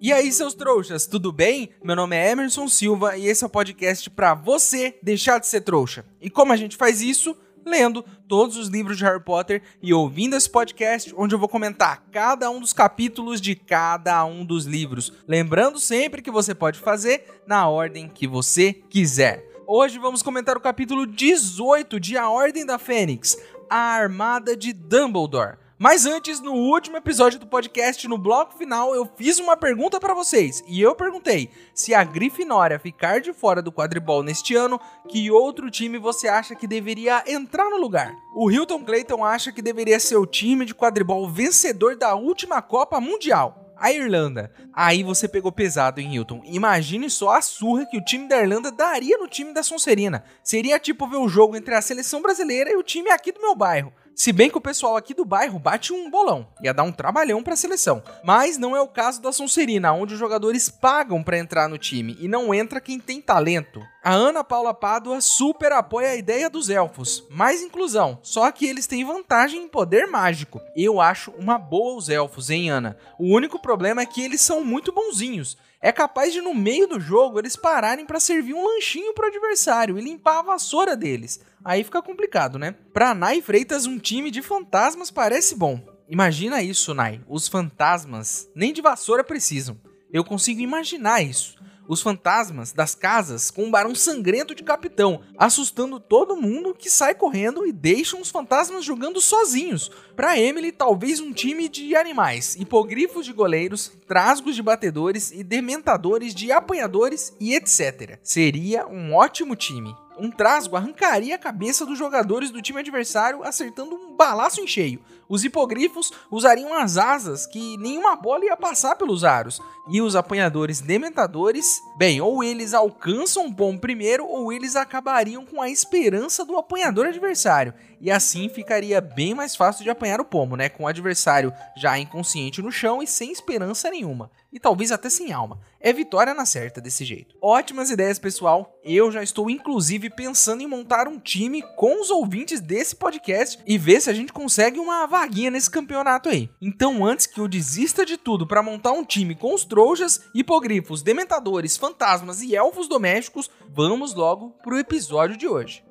E 0.00 0.12
aí, 0.12 0.32
seus 0.32 0.54
trouxas, 0.54 1.06
tudo 1.06 1.32
bem? 1.32 1.70
Meu 1.82 1.96
nome 1.96 2.14
é 2.14 2.30
Emerson 2.30 2.68
Silva 2.68 3.16
e 3.16 3.26
esse 3.26 3.42
é 3.42 3.46
o 3.48 3.50
podcast 3.50 4.08
para 4.08 4.32
você 4.32 4.96
deixar 5.02 5.40
de 5.40 5.48
ser 5.48 5.62
trouxa. 5.62 6.04
E 6.20 6.30
como 6.30 6.52
a 6.52 6.56
gente 6.56 6.76
faz 6.76 7.02
isso? 7.02 7.36
Lendo 7.66 8.04
todos 8.28 8.56
os 8.56 8.68
livros 8.68 8.96
de 8.96 9.02
Harry 9.02 9.20
Potter 9.20 9.60
e 9.82 9.92
ouvindo 9.92 10.36
esse 10.36 10.48
podcast, 10.48 11.12
onde 11.16 11.34
eu 11.34 11.38
vou 11.38 11.48
comentar 11.48 12.04
cada 12.12 12.48
um 12.48 12.60
dos 12.60 12.72
capítulos 12.72 13.40
de 13.40 13.56
cada 13.56 14.24
um 14.24 14.44
dos 14.44 14.66
livros. 14.66 15.12
Lembrando 15.26 15.80
sempre 15.80 16.22
que 16.22 16.30
você 16.30 16.54
pode 16.54 16.78
fazer 16.78 17.42
na 17.44 17.68
ordem 17.68 18.08
que 18.08 18.28
você 18.28 18.72
quiser. 18.72 19.44
Hoje 19.66 19.98
vamos 19.98 20.22
comentar 20.22 20.56
o 20.56 20.60
capítulo 20.60 21.08
18 21.08 21.98
de 21.98 22.16
A 22.16 22.30
Ordem 22.30 22.64
da 22.64 22.78
Fênix, 22.78 23.36
a 23.68 23.96
Armada 23.96 24.56
de 24.56 24.72
Dumbledore. 24.72 25.58
Mas 25.78 26.06
antes, 26.06 26.40
no 26.40 26.54
último 26.54 26.96
episódio 26.96 27.38
do 27.38 27.46
podcast, 27.46 28.08
no 28.08 28.18
bloco 28.18 28.58
final, 28.58 28.96
eu 28.96 29.08
fiz 29.16 29.38
uma 29.38 29.56
pergunta 29.56 30.00
para 30.00 30.12
vocês. 30.12 30.64
E 30.66 30.82
eu 30.82 30.92
perguntei: 30.96 31.50
se 31.72 31.94
a 31.94 32.02
Grifinória 32.02 32.80
ficar 32.80 33.20
de 33.20 33.32
fora 33.32 33.62
do 33.62 33.70
quadribol 33.70 34.24
neste 34.24 34.56
ano, 34.56 34.80
que 35.08 35.30
outro 35.30 35.70
time 35.70 35.96
você 35.96 36.26
acha 36.26 36.56
que 36.56 36.66
deveria 36.66 37.22
entrar 37.28 37.70
no 37.70 37.76
lugar? 37.76 38.12
O 38.34 38.50
Hilton 38.50 38.84
Clayton 38.84 39.24
acha 39.24 39.52
que 39.52 39.62
deveria 39.62 40.00
ser 40.00 40.16
o 40.16 40.26
time 40.26 40.64
de 40.64 40.74
quadribol 40.74 41.30
vencedor 41.30 41.96
da 41.96 42.12
última 42.16 42.60
Copa 42.60 43.00
Mundial 43.00 43.68
a 43.80 43.92
Irlanda. 43.92 44.52
Aí 44.72 45.02
você 45.04 45.28
pegou 45.28 45.52
pesado 45.52 46.00
em 46.00 46.14
Hilton. 46.14 46.42
Imagine 46.44 47.08
só 47.08 47.36
a 47.36 47.40
surra 47.40 47.86
que 47.86 47.96
o 47.96 48.04
time 48.04 48.28
da 48.28 48.40
Irlanda 48.40 48.72
daria 48.72 49.16
no 49.16 49.28
time 49.28 49.52
da 49.52 49.62
Sonserina. 49.62 50.24
Seria 50.42 50.80
tipo 50.80 51.06
ver 51.06 51.18
o 51.18 51.28
jogo 51.28 51.56
entre 51.56 51.74
a 51.74 51.80
seleção 51.80 52.20
brasileira 52.20 52.70
e 52.70 52.76
o 52.76 52.82
time 52.82 53.10
aqui 53.10 53.30
do 53.30 53.40
meu 53.40 53.54
bairro. 53.54 53.92
Se 54.18 54.32
bem 54.32 54.50
que 54.50 54.58
o 54.58 54.60
pessoal 54.60 54.96
aqui 54.96 55.14
do 55.14 55.24
bairro 55.24 55.60
bate 55.60 55.92
um 55.92 56.10
bolão, 56.10 56.48
ia 56.60 56.74
dar 56.74 56.82
um 56.82 56.90
trabalhão 56.90 57.40
para 57.40 57.54
a 57.54 57.56
seleção. 57.56 58.02
Mas 58.24 58.58
não 58.58 58.76
é 58.76 58.80
o 58.80 58.88
caso 58.88 59.22
da 59.22 59.30
Sonserina, 59.30 59.92
onde 59.92 60.14
os 60.14 60.18
jogadores 60.18 60.68
pagam 60.68 61.22
para 61.22 61.38
entrar 61.38 61.68
no 61.68 61.78
time 61.78 62.16
e 62.18 62.26
não 62.26 62.52
entra 62.52 62.80
quem 62.80 62.98
tem 62.98 63.20
talento. 63.20 63.80
A 64.02 64.12
Ana 64.12 64.42
Paula 64.42 64.74
Pádua 64.74 65.20
super 65.20 65.70
apoia 65.70 66.10
a 66.10 66.16
ideia 66.16 66.50
dos 66.50 66.68
elfos, 66.68 67.28
mais 67.30 67.62
inclusão, 67.62 68.18
só 68.20 68.50
que 68.50 68.66
eles 68.66 68.88
têm 68.88 69.04
vantagem 69.04 69.62
em 69.62 69.68
poder 69.68 70.08
mágico. 70.08 70.60
Eu 70.74 71.00
acho 71.00 71.30
uma 71.38 71.56
boa 71.56 71.96
os 71.96 72.08
elfos, 72.08 72.50
hein, 72.50 72.70
Ana? 72.70 72.96
O 73.20 73.32
único 73.32 73.60
problema 73.60 74.02
é 74.02 74.06
que 74.06 74.20
eles 74.20 74.40
são 74.40 74.64
muito 74.64 74.90
bonzinhos. 74.90 75.56
É 75.80 75.92
capaz 75.92 76.32
de 76.32 76.40
no 76.40 76.54
meio 76.54 76.88
do 76.88 76.98
jogo 76.98 77.38
eles 77.38 77.56
pararem 77.56 78.04
para 78.04 78.18
servir 78.20 78.54
um 78.54 78.66
lanchinho 78.66 79.14
pro 79.14 79.26
adversário 79.26 79.98
e 79.98 80.02
limpar 80.02 80.40
a 80.40 80.42
vassoura 80.42 80.96
deles 80.96 81.40
aí 81.68 81.84
fica 81.84 82.00
complicado, 82.00 82.58
né? 82.58 82.74
Pra 82.94 83.14
Nai 83.14 83.42
Freitas, 83.42 83.84
um 83.84 83.98
time 83.98 84.30
de 84.30 84.40
fantasmas 84.40 85.10
parece 85.10 85.54
bom. 85.54 85.80
Imagina 86.08 86.62
isso, 86.62 86.94
Nai. 86.94 87.20
Os 87.28 87.46
fantasmas 87.46 88.48
nem 88.54 88.72
de 88.72 88.80
vassoura 88.80 89.22
precisam. 89.22 89.78
Eu 90.10 90.24
consigo 90.24 90.60
imaginar 90.60 91.22
isso. 91.22 91.58
Os 91.88 92.02
fantasmas 92.02 92.70
das 92.70 92.94
casas 92.94 93.50
com 93.50 93.64
um 93.64 93.70
barão 93.70 93.94
sangrento 93.94 94.54
de 94.54 94.62
capitão, 94.62 95.22
assustando 95.38 95.98
todo 95.98 96.36
mundo 96.36 96.74
que 96.74 96.90
sai 96.90 97.14
correndo 97.14 97.66
e 97.66 97.72
deixam 97.72 98.20
os 98.20 98.28
fantasmas 98.28 98.84
jogando 98.84 99.22
sozinhos. 99.22 99.90
Para 100.14 100.38
Emily, 100.38 100.70
talvez 100.70 101.18
um 101.18 101.32
time 101.32 101.66
de 101.66 101.96
animais, 101.96 102.56
hipogrifos 102.56 103.24
de 103.24 103.32
goleiros, 103.32 103.90
trasgos 104.06 104.54
de 104.54 104.62
batedores 104.62 105.30
e 105.30 105.42
dementadores 105.42 106.34
de 106.34 106.52
apanhadores 106.52 107.32
e 107.40 107.54
etc. 107.54 108.18
Seria 108.22 108.86
um 108.86 109.14
ótimo 109.14 109.56
time 109.56 109.96
um 110.18 110.30
trasgo 110.30 110.76
arrancaria 110.76 111.36
a 111.36 111.38
cabeça 111.38 111.86
dos 111.86 111.96
jogadores 111.96 112.50
do 112.50 112.60
time 112.60 112.80
adversário, 112.80 113.44
acertando 113.44 113.94
um 113.94 114.16
balaço 114.16 114.60
em 114.60 114.66
cheio. 114.66 115.00
Os 115.28 115.44
hipogrifos 115.44 116.10
usariam 116.30 116.72
as 116.72 116.96
asas 116.96 117.46
que 117.46 117.76
nenhuma 117.76 118.16
bola 118.16 118.46
ia 118.46 118.56
passar 118.56 118.96
pelos 118.96 119.24
aros. 119.24 119.60
E 119.90 120.02
os 120.02 120.14
apanhadores 120.14 120.80
dementadores, 120.80 121.80
bem, 121.96 122.20
ou 122.20 122.44
eles 122.44 122.74
alcançam 122.74 123.46
o 123.46 123.50
bom 123.50 123.76
primeiro, 123.76 124.26
ou 124.26 124.52
eles 124.52 124.76
acabariam 124.76 125.46
com 125.46 125.62
a 125.62 125.70
esperança 125.70 126.44
do 126.44 126.56
apanhador 126.56 127.06
adversário. 127.06 127.72
E 128.00 128.10
assim 128.10 128.48
ficaria 128.48 129.00
bem 129.00 129.34
mais 129.34 129.56
fácil 129.56 129.82
de 129.82 129.90
apanhar 129.90 130.20
o 130.20 130.24
pomo, 130.24 130.56
né? 130.56 130.68
Com 130.68 130.84
o 130.84 130.86
adversário 130.86 131.52
já 131.76 131.98
inconsciente 131.98 132.62
no 132.62 132.70
chão 132.70 133.02
e 133.02 133.06
sem 133.06 133.32
esperança 133.32 133.90
nenhuma. 133.90 134.30
E 134.52 134.60
talvez 134.60 134.92
até 134.92 135.10
sem 135.10 135.32
alma. 135.32 135.58
É 135.80 135.92
vitória 135.92 136.32
na 136.34 136.46
certa 136.46 136.80
desse 136.80 137.04
jeito. 137.04 137.36
Ótimas 137.40 137.90
ideias, 137.90 138.18
pessoal. 138.18 138.78
Eu 138.84 139.10
já 139.10 139.22
estou 139.22 139.50
inclusive 139.50 140.10
pensando 140.10 140.62
em 140.62 140.66
montar 140.66 141.08
um 141.08 141.18
time 141.18 141.62
com 141.76 142.00
os 142.00 142.10
ouvintes 142.10 142.60
desse 142.60 142.96
podcast 142.96 143.58
e 143.66 143.76
ver 143.76 144.00
se 144.00 144.10
a 144.10 144.14
gente 144.14 144.32
consegue 144.32 144.78
uma 144.78 145.02
vaguinha 145.18 145.50
nesse 145.50 145.70
campeonato 145.70 146.28
aí. 146.28 146.48
Então, 146.60 147.04
antes 147.04 147.26
que 147.26 147.40
eu 147.40 147.48
desista 147.48 148.06
de 148.06 148.16
tudo 148.16 148.46
para 148.46 148.62
montar 148.62 148.92
um 148.92 149.04
time 149.04 149.34
com 149.34 149.52
os 149.52 149.64
trouxas, 149.64 150.22
hipogrifos, 150.32 151.02
dementadores, 151.02 151.76
fantasmas 151.76 152.40
e 152.40 152.54
elfos 152.54 152.88
domésticos, 152.88 153.50
vamos 153.68 154.14
logo 154.14 154.50
pro 154.62 154.78
episódio 154.78 155.36
de 155.36 155.48
hoje. 155.48 155.82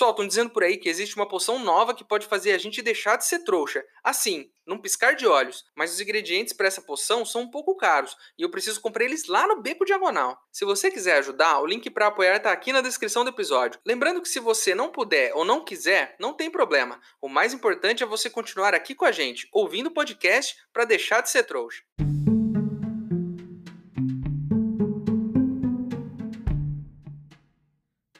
Pessoal, 0.00 0.12
estão 0.12 0.26
dizendo 0.26 0.48
por 0.48 0.64
aí 0.64 0.78
que 0.78 0.88
existe 0.88 1.14
uma 1.14 1.28
poção 1.28 1.58
nova 1.58 1.94
que 1.94 2.02
pode 2.02 2.26
fazer 2.26 2.52
a 2.52 2.58
gente 2.58 2.80
deixar 2.80 3.16
de 3.16 3.26
ser 3.26 3.40
trouxa. 3.40 3.84
Assim, 4.02 4.50
num 4.66 4.78
piscar 4.78 5.14
de 5.14 5.26
olhos. 5.26 5.62
Mas 5.76 5.92
os 5.92 6.00
ingredientes 6.00 6.54
para 6.54 6.66
essa 6.66 6.80
poção 6.80 7.22
são 7.22 7.42
um 7.42 7.50
pouco 7.50 7.76
caros 7.76 8.16
e 8.38 8.42
eu 8.42 8.50
preciso 8.50 8.80
comprar 8.80 9.04
eles 9.04 9.26
lá 9.26 9.46
no 9.46 9.60
Beco 9.60 9.84
Diagonal. 9.84 10.40
Se 10.50 10.64
você 10.64 10.90
quiser 10.90 11.18
ajudar, 11.18 11.60
o 11.60 11.66
link 11.66 11.90
para 11.90 12.06
apoiar 12.06 12.36
está 12.36 12.50
aqui 12.50 12.72
na 12.72 12.80
descrição 12.80 13.24
do 13.24 13.28
episódio. 13.28 13.78
Lembrando 13.84 14.22
que 14.22 14.28
se 14.30 14.40
você 14.40 14.74
não 14.74 14.88
puder 14.88 15.34
ou 15.34 15.44
não 15.44 15.62
quiser, 15.62 16.16
não 16.18 16.32
tem 16.32 16.50
problema. 16.50 16.98
O 17.20 17.28
mais 17.28 17.52
importante 17.52 18.02
é 18.02 18.06
você 18.06 18.30
continuar 18.30 18.74
aqui 18.74 18.94
com 18.94 19.04
a 19.04 19.12
gente, 19.12 19.50
ouvindo 19.52 19.88
o 19.88 19.94
podcast 19.94 20.56
para 20.72 20.86
deixar 20.86 21.20
de 21.20 21.28
ser 21.28 21.42
trouxa. 21.42 21.82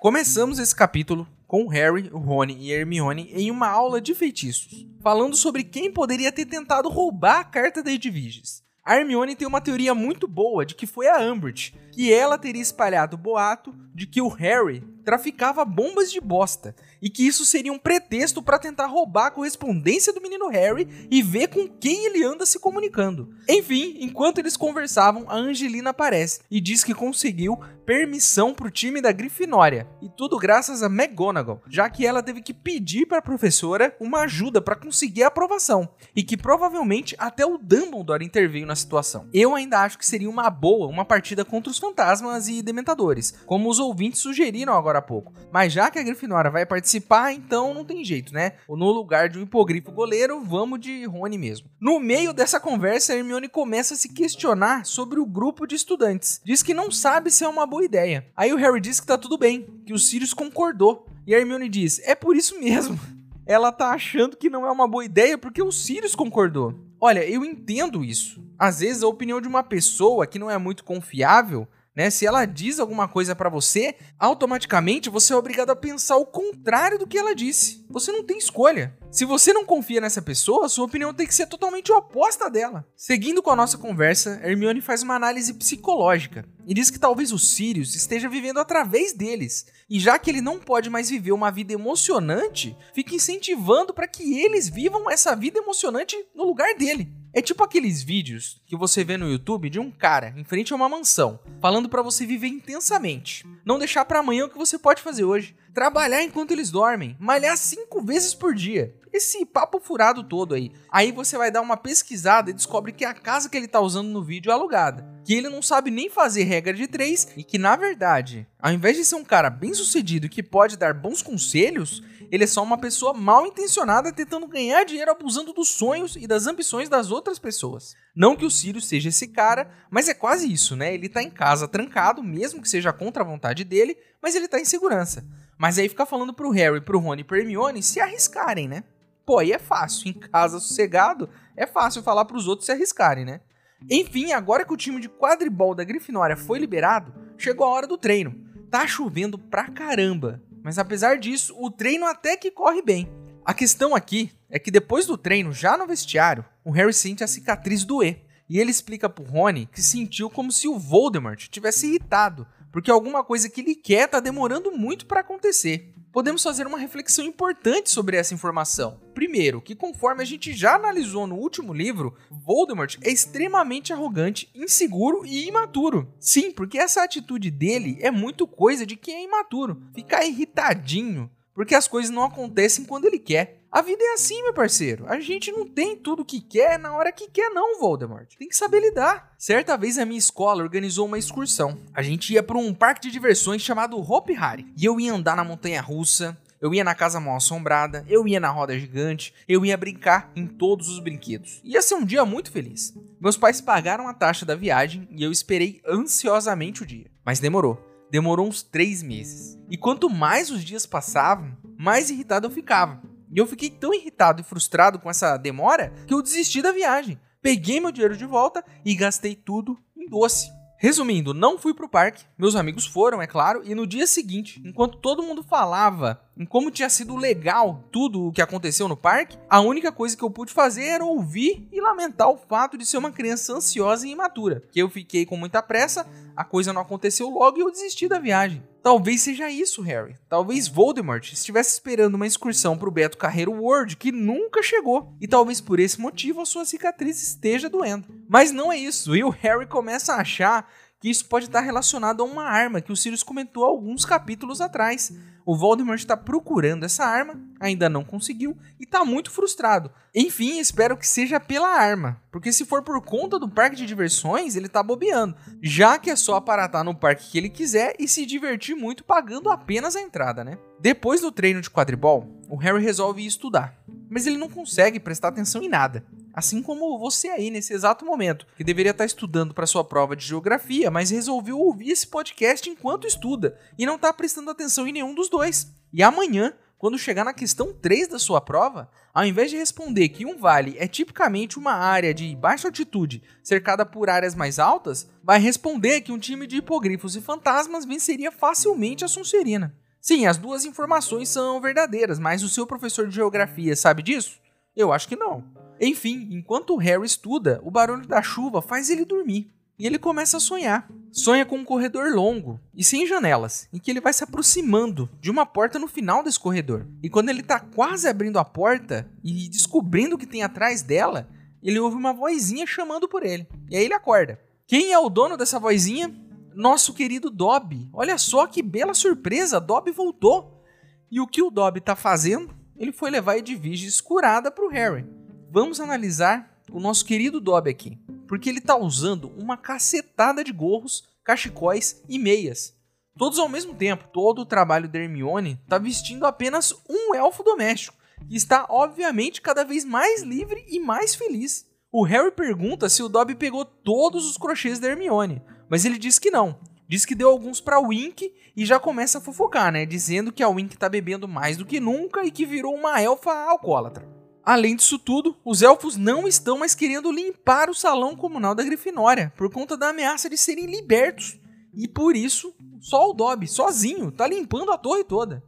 Começamos 0.00 0.58
esse 0.58 0.74
capítulo 0.74 1.28
com 1.46 1.66
Harry, 1.66 2.08
Rony 2.08 2.56
e 2.58 2.72
Hermione 2.72 3.30
em 3.34 3.50
uma 3.50 3.68
aula 3.68 4.00
de 4.00 4.14
feitiços, 4.14 4.86
falando 5.02 5.36
sobre 5.36 5.62
quem 5.62 5.92
poderia 5.92 6.32
ter 6.32 6.46
tentado 6.46 6.88
roubar 6.88 7.40
a 7.40 7.44
carta 7.44 7.82
da 7.82 7.92
Edviges. 7.92 8.62
A 8.82 8.96
Hermione 8.96 9.36
tem 9.36 9.46
uma 9.46 9.60
teoria 9.60 9.94
muito 9.94 10.26
boa 10.26 10.64
de 10.64 10.74
que 10.74 10.86
foi 10.86 11.06
a 11.06 11.18
Umbridge, 11.18 11.74
que 11.92 12.10
ela 12.10 12.38
teria 12.38 12.62
espalhado 12.62 13.14
o 13.14 13.18
boato 13.18 13.74
de 13.94 14.06
que 14.06 14.22
o 14.22 14.28
Harry 14.28 14.82
traficava 15.04 15.64
bombas 15.64 16.10
de 16.10 16.20
bosta 16.20 16.74
e 17.00 17.08
que 17.08 17.26
isso 17.26 17.44
seria 17.44 17.72
um 17.72 17.78
pretexto 17.78 18.42
para 18.42 18.58
tentar 18.58 18.86
roubar 18.86 19.26
a 19.26 19.30
correspondência 19.30 20.12
do 20.12 20.20
menino 20.20 20.48
Harry 20.48 20.88
e 21.10 21.22
ver 21.22 21.48
com 21.48 21.68
quem 21.68 22.06
ele 22.06 22.24
anda 22.24 22.44
se 22.44 22.58
comunicando. 22.58 23.34
Enfim, 23.48 23.96
enquanto 24.00 24.38
eles 24.38 24.56
conversavam, 24.56 25.24
a 25.28 25.34
Angelina 25.34 25.90
aparece 25.90 26.40
e 26.50 26.60
diz 26.60 26.84
que 26.84 26.94
conseguiu 26.94 27.58
permissão 27.84 28.54
para 28.54 28.68
o 28.68 28.70
time 28.70 29.00
da 29.00 29.10
Grifinória 29.10 29.88
e 30.00 30.08
tudo 30.08 30.38
graças 30.38 30.82
a 30.82 30.86
McGonagall, 30.86 31.62
já 31.68 31.88
que 31.88 32.06
ela 32.06 32.22
teve 32.22 32.40
que 32.40 32.54
pedir 32.54 33.06
para 33.06 33.18
a 33.18 33.22
professora 33.22 33.96
uma 33.98 34.20
ajuda 34.20 34.60
para 34.60 34.76
conseguir 34.76 35.24
a 35.24 35.28
aprovação 35.28 35.88
e 36.14 36.22
que 36.22 36.36
provavelmente 36.36 37.16
até 37.18 37.44
o 37.44 37.58
Dumbledore 37.58 38.24
interveio 38.24 38.66
na 38.66 38.76
situação. 38.76 39.28
Eu 39.32 39.54
ainda 39.54 39.80
acho 39.80 39.98
que 39.98 40.06
seria 40.06 40.30
uma 40.30 40.48
boa 40.50 40.86
uma 40.86 41.04
partida 41.04 41.44
contra 41.44 41.70
os 41.70 41.78
fantasmas 41.78 42.48
e 42.48 42.62
dementadores, 42.62 43.34
como 43.46 43.68
os 43.68 43.78
ouvintes 43.78 44.20
sugeriram 44.20 44.74
agora 44.74 44.89
há 44.98 45.02
pouco. 45.02 45.32
Mas 45.52 45.72
já 45.72 45.90
que 45.90 45.98
a 45.98 46.02
Grifinória 46.02 46.50
vai 46.50 46.66
participar, 46.66 47.32
então 47.32 47.72
não 47.72 47.84
tem 47.84 48.04
jeito, 48.04 48.32
né? 48.32 48.54
No 48.68 48.90
lugar 48.90 49.28
de 49.28 49.38
um 49.38 49.42
hipogrifo 49.42 49.92
goleiro, 49.92 50.42
vamos 50.42 50.80
de 50.80 51.04
Rony 51.04 51.38
mesmo. 51.38 51.68
No 51.80 52.00
meio 52.00 52.32
dessa 52.32 52.60
conversa, 52.60 53.14
Hermione 53.14 53.48
começa 53.48 53.94
a 53.94 53.96
se 53.96 54.08
questionar 54.08 54.84
sobre 54.84 55.20
o 55.20 55.26
grupo 55.26 55.66
de 55.66 55.74
estudantes. 55.74 56.40
Diz 56.44 56.62
que 56.62 56.74
não 56.74 56.90
sabe 56.90 57.30
se 57.30 57.44
é 57.44 57.48
uma 57.48 57.66
boa 57.66 57.84
ideia. 57.84 58.26
Aí 58.36 58.52
o 58.52 58.56
Harry 58.56 58.80
diz 58.80 59.00
que 59.00 59.06
tá 59.06 59.16
tudo 59.16 59.38
bem, 59.38 59.82
que 59.86 59.92
o 59.92 59.98
Sirius 59.98 60.34
concordou. 60.34 61.06
E 61.26 61.34
a 61.34 61.38
Hermione 61.38 61.68
diz: 61.68 62.00
"É 62.04 62.14
por 62.14 62.36
isso 62.36 62.58
mesmo." 62.58 62.98
Ela 63.46 63.72
tá 63.72 63.90
achando 63.90 64.36
que 64.36 64.48
não 64.48 64.64
é 64.64 64.70
uma 64.70 64.86
boa 64.86 65.04
ideia 65.04 65.36
porque 65.36 65.60
o 65.60 65.72
Sirius 65.72 66.14
concordou. 66.14 66.72
Olha, 67.00 67.28
eu 67.28 67.44
entendo 67.44 68.04
isso. 68.04 68.40
Às 68.58 68.80
vezes 68.80 69.02
a 69.02 69.08
opinião 69.08 69.40
de 69.40 69.48
uma 69.48 69.62
pessoa 69.62 70.26
que 70.26 70.38
não 70.38 70.50
é 70.50 70.58
muito 70.58 70.84
confiável 70.84 71.66
né? 71.94 72.10
Se 72.10 72.26
ela 72.26 72.44
diz 72.44 72.78
alguma 72.78 73.08
coisa 73.08 73.34
para 73.34 73.48
você, 73.48 73.96
automaticamente 74.18 75.10
você 75.10 75.32
é 75.32 75.36
obrigado 75.36 75.70
a 75.70 75.76
pensar 75.76 76.16
o 76.16 76.26
contrário 76.26 76.98
do 76.98 77.06
que 77.06 77.18
ela 77.18 77.34
disse. 77.34 77.84
Você 77.90 78.12
não 78.12 78.24
tem 78.24 78.38
escolha. 78.38 78.96
Se 79.10 79.24
você 79.24 79.52
não 79.52 79.64
confia 79.64 80.00
nessa 80.00 80.22
pessoa, 80.22 80.68
sua 80.68 80.84
opinião 80.84 81.12
tem 81.12 81.26
que 81.26 81.34
ser 81.34 81.46
totalmente 81.46 81.90
oposta 81.90 82.48
dela. 82.48 82.86
Seguindo 82.94 83.42
com 83.42 83.50
a 83.50 83.56
nossa 83.56 83.76
conversa, 83.76 84.40
Hermione 84.44 84.80
faz 84.80 85.02
uma 85.02 85.16
análise 85.16 85.52
psicológica 85.54 86.44
e 86.64 86.72
diz 86.72 86.90
que 86.90 86.98
talvez 86.98 87.32
o 87.32 87.38
Sirius 87.38 87.96
esteja 87.96 88.28
vivendo 88.28 88.60
através 88.60 89.12
deles. 89.12 89.66
E 89.90 89.98
já 89.98 90.16
que 90.16 90.30
ele 90.30 90.40
não 90.40 90.60
pode 90.60 90.88
mais 90.88 91.10
viver 91.10 91.32
uma 91.32 91.50
vida 91.50 91.72
emocionante, 91.72 92.76
fica 92.94 93.16
incentivando 93.16 93.92
para 93.92 94.06
que 94.06 94.38
eles 94.38 94.68
vivam 94.68 95.10
essa 95.10 95.34
vida 95.34 95.58
emocionante 95.58 96.16
no 96.32 96.44
lugar 96.44 96.76
dele. 96.76 97.12
É 97.32 97.42
tipo 97.42 97.64
aqueles 97.64 98.02
vídeos 98.02 98.60
que 98.66 98.76
você 98.76 99.02
vê 99.02 99.16
no 99.16 99.30
YouTube 99.30 99.70
de 99.70 99.78
um 99.78 99.90
cara 99.90 100.34
em 100.36 100.44
frente 100.44 100.72
a 100.72 100.76
uma 100.76 100.88
mansão, 100.88 101.40
falando 101.60 101.88
para 101.88 102.02
você 102.02 102.26
viver 102.26 102.48
intensamente, 102.48 103.46
não 103.64 103.78
deixar 103.78 104.04
para 104.04 104.18
amanhã 104.18 104.46
o 104.46 104.48
que 104.48 104.58
você 104.58 104.76
pode 104.76 105.00
fazer 105.00 105.22
hoje, 105.22 105.54
trabalhar 105.72 106.24
enquanto 106.24 106.50
eles 106.50 106.70
dormem, 106.70 107.16
malhar 107.20 107.56
cinco 107.56 108.02
vezes 108.02 108.34
por 108.34 108.52
dia. 108.52 108.96
Esse 109.12 109.44
papo 109.44 109.80
furado 109.80 110.22
todo 110.22 110.54
aí. 110.54 110.70
Aí 110.90 111.10
você 111.10 111.36
vai 111.36 111.50
dar 111.50 111.60
uma 111.60 111.76
pesquisada 111.76 112.50
e 112.50 112.54
descobre 112.54 112.92
que 112.92 113.04
a 113.04 113.12
casa 113.12 113.48
que 113.48 113.56
ele 113.56 113.66
tá 113.66 113.80
usando 113.80 114.08
no 114.08 114.22
vídeo 114.22 114.50
é 114.50 114.52
alugada, 114.52 115.04
que 115.24 115.34
ele 115.34 115.48
não 115.48 115.60
sabe 115.60 115.90
nem 115.90 116.08
fazer 116.08 116.44
regra 116.44 116.72
de 116.72 116.86
três 116.86 117.28
e 117.36 117.42
que 117.42 117.58
na 117.58 117.74
verdade, 117.74 118.46
ao 118.60 118.72
invés 118.72 118.96
de 118.96 119.04
ser 119.04 119.16
um 119.16 119.24
cara 119.24 119.50
bem 119.50 119.74
sucedido 119.74 120.28
que 120.28 120.42
pode 120.42 120.76
dar 120.76 120.94
bons 120.94 121.22
conselhos, 121.22 122.02
ele 122.30 122.44
é 122.44 122.46
só 122.46 122.62
uma 122.62 122.78
pessoa 122.78 123.12
mal 123.12 123.44
intencionada 123.44 124.12
tentando 124.12 124.46
ganhar 124.46 124.84
dinheiro 124.84 125.10
abusando 125.10 125.52
dos 125.52 125.68
sonhos 125.68 126.14
e 126.14 126.28
das 126.28 126.46
ambições 126.46 126.88
das 126.88 127.10
outras 127.10 127.38
pessoas. 127.40 127.96
Não 128.14 128.36
que 128.36 128.44
o 128.44 128.50
Sirius 128.50 128.86
seja 128.86 129.08
esse 129.08 129.26
cara, 129.26 129.68
mas 129.90 130.08
é 130.08 130.14
quase 130.14 130.50
isso, 130.50 130.76
né? 130.76 130.94
Ele 130.94 131.08
tá 131.08 131.22
em 131.22 131.30
casa 131.30 131.66
trancado, 131.66 132.22
mesmo 132.22 132.62
que 132.62 132.68
seja 132.68 132.92
contra 132.92 133.24
a 133.24 133.26
vontade 133.26 133.64
dele, 133.64 133.96
mas 134.22 134.36
ele 134.36 134.46
tá 134.46 134.60
em 134.60 134.64
segurança. 134.64 135.24
Mas 135.58 135.78
aí 135.78 135.88
fica 135.88 136.06
falando 136.06 136.32
pro 136.32 136.50
Harry, 136.50 136.80
pro 136.80 137.00
Rony 137.00 137.22
e 137.22 137.24
pro 137.24 137.36
Hermione 137.36 137.82
se 137.82 137.98
arriscarem, 137.98 138.68
né? 138.68 138.84
Pô, 139.30 139.38
aí 139.38 139.52
é 139.52 139.60
fácil, 139.60 140.08
em 140.08 140.12
casa 140.12 140.58
sossegado, 140.58 141.30
é 141.56 141.64
fácil 141.64 142.02
falar 142.02 142.24
pros 142.24 142.48
outros 142.48 142.66
se 142.66 142.72
arriscarem, 142.72 143.24
né? 143.24 143.40
Enfim, 143.88 144.32
agora 144.32 144.64
que 144.64 144.72
o 144.72 144.76
time 144.76 145.00
de 145.00 145.08
quadribol 145.08 145.72
da 145.72 145.84
Grifinória 145.84 146.36
foi 146.36 146.58
liberado, 146.58 147.14
chegou 147.38 147.64
a 147.64 147.70
hora 147.70 147.86
do 147.86 147.96
treino. 147.96 148.34
Tá 148.72 148.88
chovendo 148.88 149.38
pra 149.38 149.70
caramba, 149.70 150.42
mas 150.64 150.80
apesar 150.80 151.16
disso, 151.16 151.54
o 151.56 151.70
treino 151.70 152.06
até 152.06 152.36
que 152.36 152.50
corre 152.50 152.82
bem. 152.82 153.08
A 153.44 153.54
questão 153.54 153.94
aqui 153.94 154.32
é 154.50 154.58
que 154.58 154.68
depois 154.68 155.06
do 155.06 155.16
treino, 155.16 155.52
já 155.52 155.76
no 155.76 155.86
vestiário, 155.86 156.44
o 156.64 156.72
Harry 156.72 156.92
sente 156.92 157.22
a 157.22 157.28
cicatriz 157.28 157.84
doer. 157.84 158.24
E 158.48 158.58
ele 158.58 158.72
explica 158.72 159.08
pro 159.08 159.22
Rony 159.22 159.68
que 159.72 159.80
sentiu 159.80 160.28
como 160.28 160.50
se 160.50 160.66
o 160.66 160.76
Voldemort 160.76 161.46
tivesse 161.48 161.86
irritado, 161.86 162.48
porque 162.72 162.90
alguma 162.90 163.24
coisa 163.24 163.48
que 163.48 163.60
ele 163.60 163.74
quer 163.74 164.08
tá 164.08 164.20
demorando 164.20 164.72
muito 164.72 165.06
para 165.06 165.20
acontecer. 165.20 165.94
Podemos 166.12 166.42
fazer 166.42 166.66
uma 166.66 166.78
reflexão 166.78 167.24
importante 167.24 167.88
sobre 167.88 168.16
essa 168.16 168.34
informação. 168.34 169.00
Primeiro, 169.14 169.60
que 169.60 169.76
conforme 169.76 170.22
a 170.22 170.26
gente 170.26 170.52
já 170.52 170.74
analisou 170.74 171.24
no 171.24 171.36
último 171.36 171.72
livro, 171.72 172.16
Voldemort 172.28 172.96
é 173.02 173.10
extremamente 173.10 173.92
arrogante, 173.92 174.50
inseguro 174.52 175.24
e 175.24 175.46
imaturo. 175.46 176.12
Sim, 176.18 176.50
porque 176.50 176.78
essa 176.78 177.04
atitude 177.04 177.48
dele 177.48 177.96
é 178.00 178.10
muito 178.10 178.44
coisa 178.46 178.84
de 178.84 178.96
quem 178.96 179.14
é 179.14 179.24
imaturo. 179.24 179.80
Ficar 179.94 180.24
irritadinho, 180.24 181.30
porque 181.54 181.76
as 181.76 181.86
coisas 181.86 182.10
não 182.10 182.24
acontecem 182.24 182.84
quando 182.84 183.04
ele 183.04 183.18
quer. 183.18 183.59
A 183.72 183.82
vida 183.82 184.02
é 184.02 184.14
assim, 184.14 184.42
meu 184.42 184.52
parceiro. 184.52 185.04
A 185.06 185.20
gente 185.20 185.52
não 185.52 185.64
tem 185.64 185.96
tudo 185.96 186.24
que 186.24 186.40
quer 186.40 186.76
na 186.76 186.92
hora 186.92 187.12
que 187.12 187.30
quer, 187.30 187.50
não, 187.50 187.78
Voldemort. 187.78 188.26
Tem 188.36 188.48
que 188.48 188.56
saber 188.56 188.80
lidar. 188.80 189.32
Certa 189.38 189.76
vez 189.76 189.96
a 189.96 190.04
minha 190.04 190.18
escola 190.18 190.64
organizou 190.64 191.06
uma 191.06 191.18
excursão. 191.18 191.78
A 191.94 192.02
gente 192.02 192.32
ia 192.32 192.42
para 192.42 192.58
um 192.58 192.74
parque 192.74 193.02
de 193.02 193.12
diversões 193.12 193.62
chamado 193.62 193.96
Hopi 193.96 194.34
Hari. 194.34 194.66
E 194.76 194.84
eu 194.84 194.98
ia 194.98 195.14
andar 195.14 195.36
na 195.36 195.44
montanha 195.44 195.80
russa, 195.80 196.36
eu 196.60 196.74
ia 196.74 196.82
na 196.82 196.96
casa 196.96 197.20
mal 197.20 197.36
assombrada, 197.36 198.04
eu 198.08 198.26
ia 198.26 198.40
na 198.40 198.50
roda 198.50 198.76
gigante, 198.76 199.32
eu 199.46 199.64
ia 199.64 199.76
brincar 199.76 200.32
em 200.34 200.48
todos 200.48 200.88
os 200.88 200.98
brinquedos. 200.98 201.60
Ia 201.62 201.80
ser 201.80 201.94
um 201.94 202.04
dia 202.04 202.24
muito 202.24 202.50
feliz. 202.50 202.92
Meus 203.20 203.36
pais 203.36 203.60
pagaram 203.60 204.08
a 204.08 204.14
taxa 204.14 204.44
da 204.44 204.56
viagem 204.56 205.08
e 205.12 205.22
eu 205.22 205.30
esperei 205.30 205.80
ansiosamente 205.86 206.82
o 206.82 206.86
dia. 206.86 207.06
Mas 207.24 207.38
demorou. 207.38 207.80
Demorou 208.10 208.48
uns 208.48 208.64
três 208.64 209.00
meses. 209.00 209.56
E 209.70 209.76
quanto 209.76 210.10
mais 210.10 210.50
os 210.50 210.64
dias 210.64 210.86
passavam, 210.86 211.56
mais 211.78 212.10
irritado 212.10 212.48
eu 212.48 212.50
ficava. 212.50 213.00
E 213.30 213.38
eu 213.38 213.46
fiquei 213.46 213.70
tão 213.70 213.94
irritado 213.94 214.40
e 214.40 214.44
frustrado 214.44 214.98
com 214.98 215.08
essa 215.08 215.36
demora 215.36 215.92
que 216.06 216.12
eu 216.12 216.22
desisti 216.22 216.60
da 216.60 216.72
viagem. 216.72 217.18
Peguei 217.40 217.80
meu 217.80 217.92
dinheiro 217.92 218.16
de 218.16 218.26
volta 218.26 218.64
e 218.84 218.94
gastei 218.94 219.34
tudo 219.34 219.78
em 219.96 220.08
doce. 220.08 220.50
Resumindo, 220.82 221.34
não 221.34 221.58
fui 221.58 221.74
pro 221.74 221.90
parque, 221.90 222.24
meus 222.38 222.56
amigos 222.56 222.86
foram, 222.86 223.20
é 223.20 223.26
claro, 223.26 223.60
e 223.66 223.74
no 223.74 223.86
dia 223.86 224.06
seguinte, 224.06 224.62
enquanto 224.64 224.96
todo 224.96 225.22
mundo 225.22 225.42
falava 225.42 226.22
em 226.34 226.46
como 226.46 226.70
tinha 226.70 226.88
sido 226.88 227.16
legal 227.16 227.84
tudo 227.92 228.28
o 228.28 228.32
que 228.32 228.40
aconteceu 228.40 228.88
no 228.88 228.96
parque, 228.96 229.36
a 229.46 229.60
única 229.60 229.92
coisa 229.92 230.16
que 230.16 230.22
eu 230.22 230.30
pude 230.30 230.54
fazer 230.54 230.84
era 230.86 231.04
ouvir 231.04 231.68
e 231.70 231.82
lamentar 231.82 232.30
o 232.30 232.38
fato 232.38 232.78
de 232.78 232.86
ser 232.86 232.96
uma 232.96 233.12
criança 233.12 233.52
ansiosa 233.52 234.08
e 234.08 234.10
imatura. 234.10 234.62
Que 234.72 234.80
eu 234.80 234.88
fiquei 234.88 235.26
com 235.26 235.36
muita 235.36 235.62
pressa, 235.62 236.06
a 236.40 236.44
coisa 236.44 236.72
não 236.72 236.80
aconteceu 236.80 237.28
logo 237.28 237.58
e 237.58 237.60
eu 237.60 237.70
desisti 237.70 238.08
da 238.08 238.18
viagem. 238.18 238.62
Talvez 238.82 239.20
seja 239.20 239.50
isso, 239.50 239.82
Harry. 239.82 240.16
Talvez 240.26 240.68
Voldemort 240.68 241.30
estivesse 241.30 241.74
esperando 241.74 242.14
uma 242.14 242.26
excursão 242.26 242.78
pro 242.78 242.90
Beto 242.90 243.18
Carreiro 243.18 243.52
World 243.52 243.94
que 243.94 244.10
nunca 244.10 244.62
chegou. 244.62 245.14
E 245.20 245.28
talvez 245.28 245.60
por 245.60 245.78
esse 245.78 246.00
motivo 246.00 246.40
a 246.40 246.46
sua 246.46 246.64
cicatriz 246.64 247.22
esteja 247.22 247.68
doendo. 247.68 248.08
Mas 248.26 248.52
não 248.52 248.72
é 248.72 248.78
isso, 248.78 249.14
e 249.14 249.22
o 249.22 249.28
Harry 249.28 249.66
começa 249.66 250.14
a 250.14 250.22
achar 250.22 250.66
que 250.98 251.10
isso 251.10 251.26
pode 251.26 251.44
estar 251.44 251.60
relacionado 251.60 252.22
a 252.22 252.24
uma 252.24 252.44
arma 252.44 252.80
que 252.80 252.90
o 252.90 252.96
Sirius 252.96 253.22
comentou 253.22 253.64
alguns 253.64 254.06
capítulos 254.06 254.62
atrás. 254.62 255.12
O 255.50 255.56
Voldemort 255.56 255.98
está 255.98 256.16
procurando 256.16 256.84
essa 256.84 257.04
arma, 257.04 257.34
ainda 257.58 257.88
não 257.88 258.04
conseguiu 258.04 258.56
e 258.78 258.84
está 258.84 259.04
muito 259.04 259.32
frustrado. 259.32 259.90
Enfim, 260.14 260.60
espero 260.60 260.96
que 260.96 261.04
seja 261.04 261.40
pela 261.40 261.66
arma, 261.66 262.22
porque 262.30 262.52
se 262.52 262.64
for 262.64 262.82
por 262.82 263.02
conta 263.02 263.36
do 263.36 263.48
parque 263.48 263.74
de 263.74 263.84
diversões, 263.84 264.54
ele 264.54 264.66
está 264.66 264.80
bobeando, 264.80 265.34
já 265.60 265.98
que 265.98 266.08
é 266.08 266.14
só 266.14 266.36
aparatar 266.36 266.84
no 266.84 266.94
parque 266.94 267.28
que 267.28 267.36
ele 267.36 267.48
quiser 267.48 267.96
e 267.98 268.06
se 268.06 268.24
divertir 268.24 268.76
muito 268.76 269.02
pagando 269.02 269.50
apenas 269.50 269.96
a 269.96 270.00
entrada, 270.00 270.44
né? 270.44 270.56
Depois 270.78 271.20
do 271.20 271.32
treino 271.32 271.60
de 271.60 271.68
quadribol, 271.68 272.28
o 272.48 272.54
Harry 272.54 272.80
resolve 272.80 273.26
estudar, 273.26 273.76
mas 274.08 274.28
ele 274.28 274.38
não 274.38 274.48
consegue 274.48 275.00
prestar 275.00 275.30
atenção 275.30 275.60
em 275.60 275.68
nada. 275.68 276.04
Assim 276.40 276.62
como 276.62 276.98
você 276.98 277.28
aí 277.28 277.50
nesse 277.50 277.74
exato 277.74 278.02
momento, 278.02 278.46
que 278.56 278.64
deveria 278.64 278.92
estar 278.92 279.04
estudando 279.04 279.52
para 279.52 279.66
sua 279.66 279.84
prova 279.84 280.16
de 280.16 280.26
geografia, 280.26 280.90
mas 280.90 281.10
resolveu 281.10 281.58
ouvir 281.58 281.90
esse 281.90 282.06
podcast 282.06 282.66
enquanto 282.66 283.06
estuda 283.06 283.58
e 283.78 283.84
não 283.84 283.96
está 283.96 284.10
prestando 284.10 284.50
atenção 284.50 284.88
em 284.88 284.92
nenhum 284.92 285.14
dos 285.14 285.28
dois. 285.28 285.70
E 285.92 286.02
amanhã, 286.02 286.54
quando 286.78 286.98
chegar 286.98 287.26
na 287.26 287.34
questão 287.34 287.74
3 287.74 288.08
da 288.08 288.18
sua 288.18 288.40
prova, 288.40 288.90
ao 289.12 289.26
invés 289.26 289.50
de 289.50 289.58
responder 289.58 290.08
que 290.08 290.24
um 290.24 290.38
vale 290.38 290.76
é 290.78 290.88
tipicamente 290.88 291.58
uma 291.58 291.74
área 291.74 292.14
de 292.14 292.34
baixa 292.34 292.68
altitude 292.68 293.22
cercada 293.42 293.84
por 293.84 294.08
áreas 294.08 294.34
mais 294.34 294.58
altas, 294.58 295.10
vai 295.22 295.38
responder 295.38 296.00
que 296.00 296.10
um 296.10 296.18
time 296.18 296.46
de 296.46 296.56
hipogrifos 296.56 297.16
e 297.16 297.20
fantasmas 297.20 297.84
venceria 297.84 298.32
facilmente 298.32 299.04
a 299.04 299.08
Sonserina. 299.08 299.76
Sim, 300.00 300.24
as 300.24 300.38
duas 300.38 300.64
informações 300.64 301.28
são 301.28 301.60
verdadeiras, 301.60 302.18
mas 302.18 302.42
o 302.42 302.48
seu 302.48 302.66
professor 302.66 303.06
de 303.06 303.14
geografia 303.14 303.76
sabe 303.76 304.02
disso? 304.02 304.40
Eu 304.76 304.92
acho 304.92 305.08
que 305.08 305.16
não. 305.16 305.44
Enfim, 305.80 306.28
enquanto 306.30 306.74
o 306.74 306.76
Harry 306.76 307.04
estuda, 307.04 307.60
o 307.64 307.70
barulho 307.70 308.06
da 308.06 308.22
chuva 308.22 308.60
faz 308.60 308.90
ele 308.90 309.04
dormir. 309.04 309.50
E 309.78 309.86
ele 309.86 309.98
começa 309.98 310.36
a 310.36 310.40
sonhar. 310.40 310.86
Sonha 311.10 311.46
com 311.46 311.56
um 311.56 311.64
corredor 311.64 312.12
longo 312.14 312.60
e 312.74 312.84
sem 312.84 313.06
janelas, 313.06 313.66
em 313.72 313.78
que 313.78 313.90
ele 313.90 314.00
vai 314.00 314.12
se 314.12 314.22
aproximando 314.22 315.08
de 315.18 315.30
uma 315.30 315.46
porta 315.46 315.78
no 315.78 315.88
final 315.88 316.22
desse 316.22 316.38
corredor. 316.38 316.86
E 317.02 317.08
quando 317.08 317.30
ele 317.30 317.40
está 317.40 317.58
quase 317.58 318.06
abrindo 318.06 318.38
a 318.38 318.44
porta 318.44 319.10
e 319.24 319.48
descobrindo 319.48 320.16
o 320.16 320.18
que 320.18 320.26
tem 320.26 320.42
atrás 320.42 320.82
dela, 320.82 321.26
ele 321.62 321.80
ouve 321.80 321.96
uma 321.96 322.12
vozinha 322.12 322.66
chamando 322.66 323.08
por 323.08 323.24
ele. 323.24 323.48
E 323.70 323.76
aí 323.76 323.84
ele 323.84 323.94
acorda. 323.94 324.38
Quem 324.66 324.92
é 324.92 324.98
o 324.98 325.08
dono 325.08 325.36
dessa 325.36 325.58
vozinha? 325.58 326.14
Nosso 326.54 326.92
querido 326.92 327.30
Dobby. 327.30 327.88
Olha 327.90 328.18
só 328.18 328.46
que 328.46 328.62
bela 328.62 328.92
surpresa, 328.92 329.58
Dobby 329.58 329.92
voltou. 329.92 330.62
E 331.10 331.20
o 331.20 331.26
que 331.26 331.42
o 331.42 331.50
Dobby 331.50 331.78
está 331.78 331.96
fazendo? 331.96 332.54
Ele 332.80 332.90
foi 332.90 333.10
levar 333.10 333.36
Edwige 333.36 333.86
escurada 333.86 334.50
para 334.50 334.66
o 334.66 334.70
Harry 334.70 335.06
vamos 335.50 335.80
analisar 335.80 336.62
o 336.70 336.78
nosso 336.78 337.04
querido 337.04 337.40
Dobby 337.40 337.70
aqui, 337.70 337.98
porque 338.28 338.48
ele 338.48 338.60
está 338.60 338.76
usando 338.76 339.32
uma 339.36 339.56
cacetada 339.56 340.44
de 340.44 340.52
gorros, 340.52 341.08
cachecóis 341.24 342.02
e 342.08 342.18
meias. 342.18 342.72
Todos 343.18 343.38
ao 343.40 343.48
mesmo 343.48 343.74
tempo, 343.74 344.08
todo 344.12 344.42
o 344.42 344.46
trabalho 344.46 344.88
da 344.88 345.00
Hermione 345.00 345.58
está 345.64 345.76
vestindo 345.76 346.24
apenas 346.24 346.72
um 346.88 347.14
elfo 347.14 347.42
doméstico, 347.42 347.96
que 348.28 348.36
está 348.36 348.64
obviamente 348.70 349.42
cada 349.42 349.64
vez 349.64 349.84
mais 349.84 350.22
livre 350.22 350.64
e 350.68 350.78
mais 350.78 351.16
feliz. 351.16 351.66
O 351.90 352.04
Harry 352.04 352.30
pergunta 352.30 352.88
se 352.88 353.02
o 353.02 353.08
Dobby 353.08 353.34
pegou 353.34 353.64
todos 353.64 354.24
os 354.30 354.38
crochês 354.38 354.78
da 354.78 354.88
Hermione, 354.88 355.42
mas 355.68 355.84
ele 355.84 355.98
diz 355.98 356.20
que 356.20 356.30
não. 356.30 356.60
Diz 356.90 357.06
que 357.06 357.14
deu 357.14 357.30
alguns 357.30 357.60
para 357.60 357.78
Wink 357.78 358.34
e 358.56 358.66
já 358.66 358.80
começa 358.80 359.18
a 359.18 359.20
fofocar, 359.20 359.70
né? 359.70 359.86
Dizendo 359.86 360.32
que 360.32 360.42
a 360.42 360.48
Wink 360.48 360.76
tá 360.76 360.88
bebendo 360.88 361.28
mais 361.28 361.56
do 361.56 361.64
que 361.64 361.78
nunca 361.78 362.24
e 362.24 362.32
que 362.32 362.44
virou 362.44 362.74
uma 362.74 363.00
elfa 363.00 363.32
alcoólatra. 363.32 364.08
Além 364.42 364.74
disso 364.74 364.98
tudo, 364.98 365.36
os 365.44 365.62
elfos 365.62 365.96
não 365.96 366.26
estão 366.26 366.58
mais 366.58 366.74
querendo 366.74 367.12
limpar 367.12 367.70
o 367.70 367.74
salão 367.76 368.16
comunal 368.16 368.56
da 368.56 368.64
Grifinória 368.64 369.32
por 369.36 369.48
conta 369.52 369.76
da 369.76 369.90
ameaça 369.90 370.28
de 370.28 370.36
serem 370.36 370.66
libertos. 370.66 371.38
E 371.72 371.86
por 371.86 372.16
isso, 372.16 372.52
só 372.80 373.08
o 373.08 373.12
Dobby, 373.12 373.46
sozinho, 373.46 374.10
tá 374.10 374.26
limpando 374.26 374.72
a 374.72 374.76
torre 374.76 375.04
toda. 375.04 375.44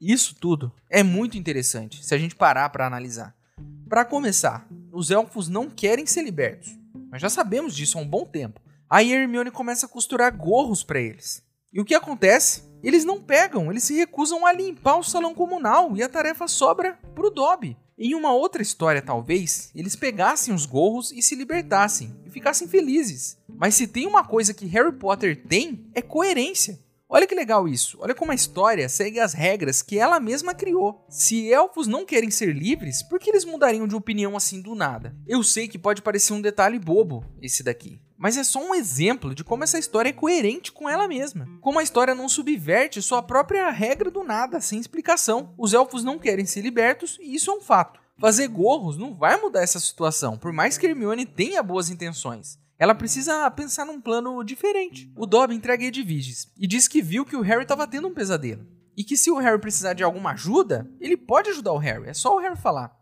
Isso 0.00 0.34
tudo 0.34 0.72
é 0.90 1.04
muito 1.04 1.38
interessante 1.38 2.04
se 2.04 2.12
a 2.16 2.18
gente 2.18 2.34
parar 2.34 2.68
para 2.70 2.84
analisar. 2.84 3.32
Para 3.88 4.04
começar, 4.04 4.66
os 4.92 5.12
elfos 5.12 5.48
não 5.48 5.70
querem 5.70 6.04
ser 6.04 6.22
libertos. 6.22 6.76
Mas 7.12 7.22
já 7.22 7.28
sabemos 7.28 7.76
disso 7.76 7.96
há 7.96 8.00
um 8.00 8.08
bom 8.08 8.24
tempo. 8.24 8.60
Aí 8.90 9.12
Hermione 9.12 9.52
começa 9.52 9.86
a 9.86 9.88
costurar 9.88 10.36
gorros 10.36 10.82
para 10.82 11.00
eles. 11.00 11.44
E 11.72 11.80
o 11.80 11.84
que 11.84 11.94
acontece? 11.94 12.64
Eles 12.82 13.04
não 13.04 13.22
pegam, 13.22 13.70
eles 13.70 13.84
se 13.84 13.94
recusam 13.94 14.44
a 14.44 14.52
limpar 14.52 14.96
o 14.96 15.04
salão 15.04 15.32
comunal 15.32 15.96
e 15.96 16.02
a 16.02 16.08
tarefa 16.08 16.48
sobra 16.48 16.98
pro 17.14 17.30
Dobby. 17.30 17.76
Em 17.96 18.16
uma 18.16 18.32
outra 18.32 18.60
história, 18.60 19.00
talvez, 19.00 19.70
eles 19.76 19.94
pegassem 19.94 20.52
os 20.52 20.66
gorros 20.66 21.12
e 21.12 21.22
se 21.22 21.36
libertassem 21.36 22.16
e 22.26 22.30
ficassem 22.30 22.66
felizes. 22.66 23.38
Mas 23.48 23.76
se 23.76 23.86
tem 23.86 24.08
uma 24.08 24.24
coisa 24.24 24.52
que 24.52 24.66
Harry 24.66 24.90
Potter 24.90 25.40
tem, 25.46 25.88
é 25.94 26.02
coerência. 26.02 26.80
Olha 27.08 27.28
que 27.28 27.34
legal 27.34 27.68
isso. 27.68 27.96
Olha 28.00 28.14
como 28.14 28.32
a 28.32 28.34
história 28.34 28.88
segue 28.88 29.20
as 29.20 29.34
regras 29.34 29.82
que 29.82 29.98
ela 29.98 30.18
mesma 30.18 30.52
criou. 30.52 31.04
Se 31.08 31.52
elfos 31.52 31.86
não 31.86 32.04
querem 32.04 32.30
ser 32.30 32.56
livres, 32.56 33.04
por 33.04 33.20
que 33.20 33.30
eles 33.30 33.44
mudariam 33.44 33.86
de 33.86 33.94
opinião 33.94 34.36
assim 34.36 34.60
do 34.60 34.74
nada? 34.74 35.14
Eu 35.28 35.44
sei 35.44 35.68
que 35.68 35.78
pode 35.78 36.02
parecer 36.02 36.32
um 36.32 36.40
detalhe 36.40 36.78
bobo 36.78 37.24
esse 37.40 37.62
daqui, 37.62 38.00
mas 38.20 38.36
é 38.36 38.44
só 38.44 38.62
um 38.62 38.74
exemplo 38.74 39.34
de 39.34 39.42
como 39.42 39.64
essa 39.64 39.78
história 39.78 40.10
é 40.10 40.12
coerente 40.12 40.70
com 40.70 40.86
ela 40.86 41.08
mesma. 41.08 41.48
Como 41.62 41.78
a 41.78 41.82
história 41.82 42.14
não 42.14 42.28
subverte 42.28 43.00
sua 43.00 43.22
própria 43.22 43.70
regra 43.70 44.10
do 44.10 44.22
nada, 44.22 44.60
sem 44.60 44.78
explicação. 44.78 45.54
Os 45.56 45.72
elfos 45.72 46.04
não 46.04 46.18
querem 46.18 46.44
ser 46.44 46.60
libertos 46.60 47.16
e 47.22 47.34
isso 47.34 47.50
é 47.50 47.54
um 47.54 47.62
fato. 47.62 47.98
Fazer 48.18 48.46
gorros 48.48 48.98
não 48.98 49.14
vai 49.14 49.40
mudar 49.40 49.62
essa 49.62 49.80
situação, 49.80 50.36
por 50.36 50.52
mais 50.52 50.76
que 50.76 50.84
Hermione 50.84 51.24
tenha 51.24 51.62
boas 51.62 51.88
intenções. 51.88 52.58
Ela 52.78 52.94
precisa 52.94 53.50
pensar 53.52 53.86
num 53.86 53.98
plano 53.98 54.44
diferente. 54.44 55.10
O 55.16 55.24
Dobby 55.24 55.54
entrega 55.54 55.86
Edviges 55.86 56.52
e 56.58 56.66
diz 56.66 56.86
que 56.86 57.00
viu 57.00 57.24
que 57.24 57.36
o 57.36 57.40
Harry 57.40 57.62
estava 57.62 57.86
tendo 57.86 58.06
um 58.06 58.12
pesadelo. 58.12 58.66
E 58.94 59.02
que 59.02 59.16
se 59.16 59.30
o 59.30 59.38
Harry 59.38 59.58
precisar 59.58 59.94
de 59.94 60.04
alguma 60.04 60.32
ajuda, 60.32 60.86
ele 61.00 61.16
pode 61.16 61.48
ajudar 61.48 61.72
o 61.72 61.78
Harry, 61.78 62.10
é 62.10 62.12
só 62.12 62.36
o 62.36 62.38
Harry 62.38 62.58
falar. 62.58 62.94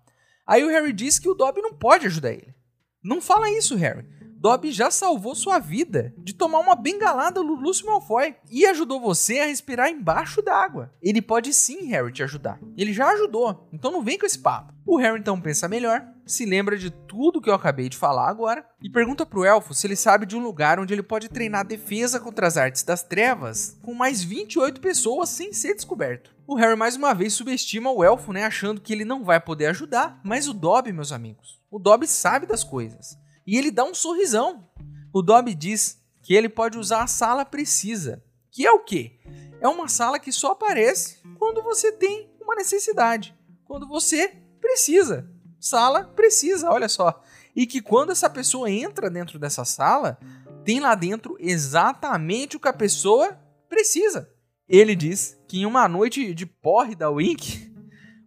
Aí 0.47 0.63
o 0.63 0.69
Harry 0.69 0.93
diz 0.93 1.19
que 1.19 1.29
o 1.29 1.35
Dobby 1.35 1.61
não 1.61 1.75
pode 1.75 2.07
ajudar 2.07 2.31
ele. 2.31 2.55
Não 3.03 3.21
fala 3.21 3.51
isso, 3.51 3.75
Harry. 3.75 4.07
Dobby 4.40 4.71
já 4.71 4.88
salvou 4.88 5.35
sua 5.35 5.59
vida 5.59 6.14
de 6.16 6.33
tomar 6.33 6.61
uma 6.61 6.76
bengalada 6.76 7.42
do 7.42 7.54
Lúcio 7.54 7.87
Malfoy 7.87 8.37
e 8.49 8.64
ajudou 8.66 9.00
você 9.00 9.40
a 9.40 9.47
respirar 9.47 9.90
embaixo 9.90 10.40
d'água. 10.40 10.92
Ele 11.02 11.21
pode 11.21 11.52
sim, 11.52 11.88
Harry, 11.88 12.12
te 12.12 12.23
ajudar. 12.23 12.61
Ele 12.76 12.92
já 12.92 13.09
ajudou, 13.11 13.68
então 13.73 13.90
não 13.90 14.00
vem 14.00 14.16
com 14.16 14.25
esse 14.25 14.38
papo. 14.38 14.73
O 14.87 14.97
Harry 14.97 15.18
então 15.18 15.40
pensa 15.40 15.66
melhor, 15.66 16.07
se 16.25 16.47
lembra 16.47 16.78
de 16.78 16.88
tudo 16.88 17.40
que 17.40 17.50
eu 17.50 17.54
acabei 17.54 17.88
de 17.88 17.97
falar 17.97 18.28
agora 18.28 18.64
e 18.80 18.88
pergunta 18.88 19.26
pro 19.26 19.45
elfo 19.45 19.75
se 19.75 19.88
ele 19.88 19.97
sabe 19.97 20.25
de 20.25 20.37
um 20.37 20.42
lugar 20.42 20.78
onde 20.78 20.95
ele 20.95 21.02
pode 21.02 21.28
treinar 21.28 21.66
defesa 21.66 22.21
contra 22.21 22.47
as 22.47 22.57
artes 22.57 22.85
das 22.85 23.02
trevas 23.02 23.76
com 23.83 23.92
mais 23.92 24.23
28 24.23 24.80
pessoas 24.80 25.30
sem 25.30 25.52
ser 25.52 25.75
descoberto. 25.75 26.33
O 26.47 26.54
Harry 26.54 26.76
mais 26.76 26.95
uma 26.95 27.12
vez 27.12 27.33
subestima 27.33 27.90
o 27.90 28.04
elfo, 28.04 28.33
né, 28.33 28.45
achando 28.45 28.80
que 28.80 28.92
ele 28.92 29.04
não 29.04 29.25
vai 29.25 29.40
poder 29.40 29.66
ajudar, 29.66 30.21
mas 30.23 30.47
o 30.49 30.54
Dobby, 30.54 30.92
meus 30.92 31.11
amigos, 31.11 31.61
o 31.71 31.78
Dobby 31.78 32.07
sabe 32.07 32.47
das 32.47 32.62
coisas. 32.62 33.18
E 33.49 33.57
ele 33.57 33.71
dá 33.71 33.83
um 33.83 33.95
sorrisão. 33.95 34.69
O 35.11 35.23
Dobby 35.23 35.55
diz 35.55 35.99
que 36.23 36.35
ele 36.35 36.50
pode 36.50 36.76
usar 36.76 37.05
a 37.05 37.07
sala 37.07 37.47
precisa. 37.47 38.23
Que 38.50 38.67
é 38.67 38.71
o 38.71 38.81
quê? 38.81 39.19
É 39.59 39.67
uma 39.67 39.88
sala 39.88 40.19
que 40.19 40.31
só 40.31 40.52
aparece 40.52 41.17
quando 41.38 41.62
você 41.62 41.90
tem 41.90 42.31
uma 42.43 42.55
necessidade. 42.55 43.35
Quando 43.64 43.88
você 43.88 44.37
precisa. 44.61 45.26
Sala 45.59 46.05
precisa, 46.05 46.71
olha 46.71 46.90
só. 46.90 47.23
E 47.57 47.67
que 47.67 47.81
quando 47.81 48.12
essa 48.12 48.28
pessoa 48.28 48.71
entra 48.71 49.09
dentro 49.09 49.38
dessa 49.38 49.64
sala, 49.64 50.19
tem 50.62 50.78
lá 50.78 50.95
dentro 50.95 51.35
exatamente 51.40 52.59
o 52.59 52.61
que 52.61 52.69
a 52.69 52.73
pessoa 52.75 53.40
precisa. 53.67 54.31
Ele 54.69 54.95
diz 54.95 55.40
que 55.49 55.61
em 55.61 55.64
uma 55.64 55.88
noite 55.88 56.35
de 56.35 56.45
porre 56.45 56.95
da 56.95 57.09
Wink, 57.09 57.73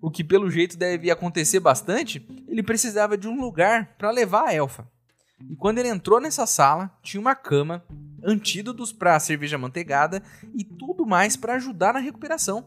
o 0.01 0.09
que 0.09 0.23
pelo 0.23 0.49
jeito 0.49 0.75
deve 0.75 1.11
acontecer 1.11 1.59
bastante, 1.59 2.25
ele 2.47 2.63
precisava 2.63 3.15
de 3.15 3.27
um 3.27 3.39
lugar 3.39 3.95
para 3.99 4.09
levar 4.09 4.47
a 4.47 4.53
elfa. 4.55 4.89
E 5.49 5.55
quando 5.55 5.79
ele 5.79 5.89
entrou 5.89 6.19
nessa 6.19 6.45
sala, 6.45 6.91
tinha 7.01 7.19
uma 7.19 7.35
cama, 7.35 7.83
antídotos 8.23 8.91
para 8.93 9.19
cerveja 9.19 9.57
manteigada 9.57 10.21
e 10.53 10.63
tudo 10.63 11.05
mais 11.05 11.35
para 11.35 11.55
ajudar 11.55 11.93
na 11.93 11.99
recuperação. 11.99 12.65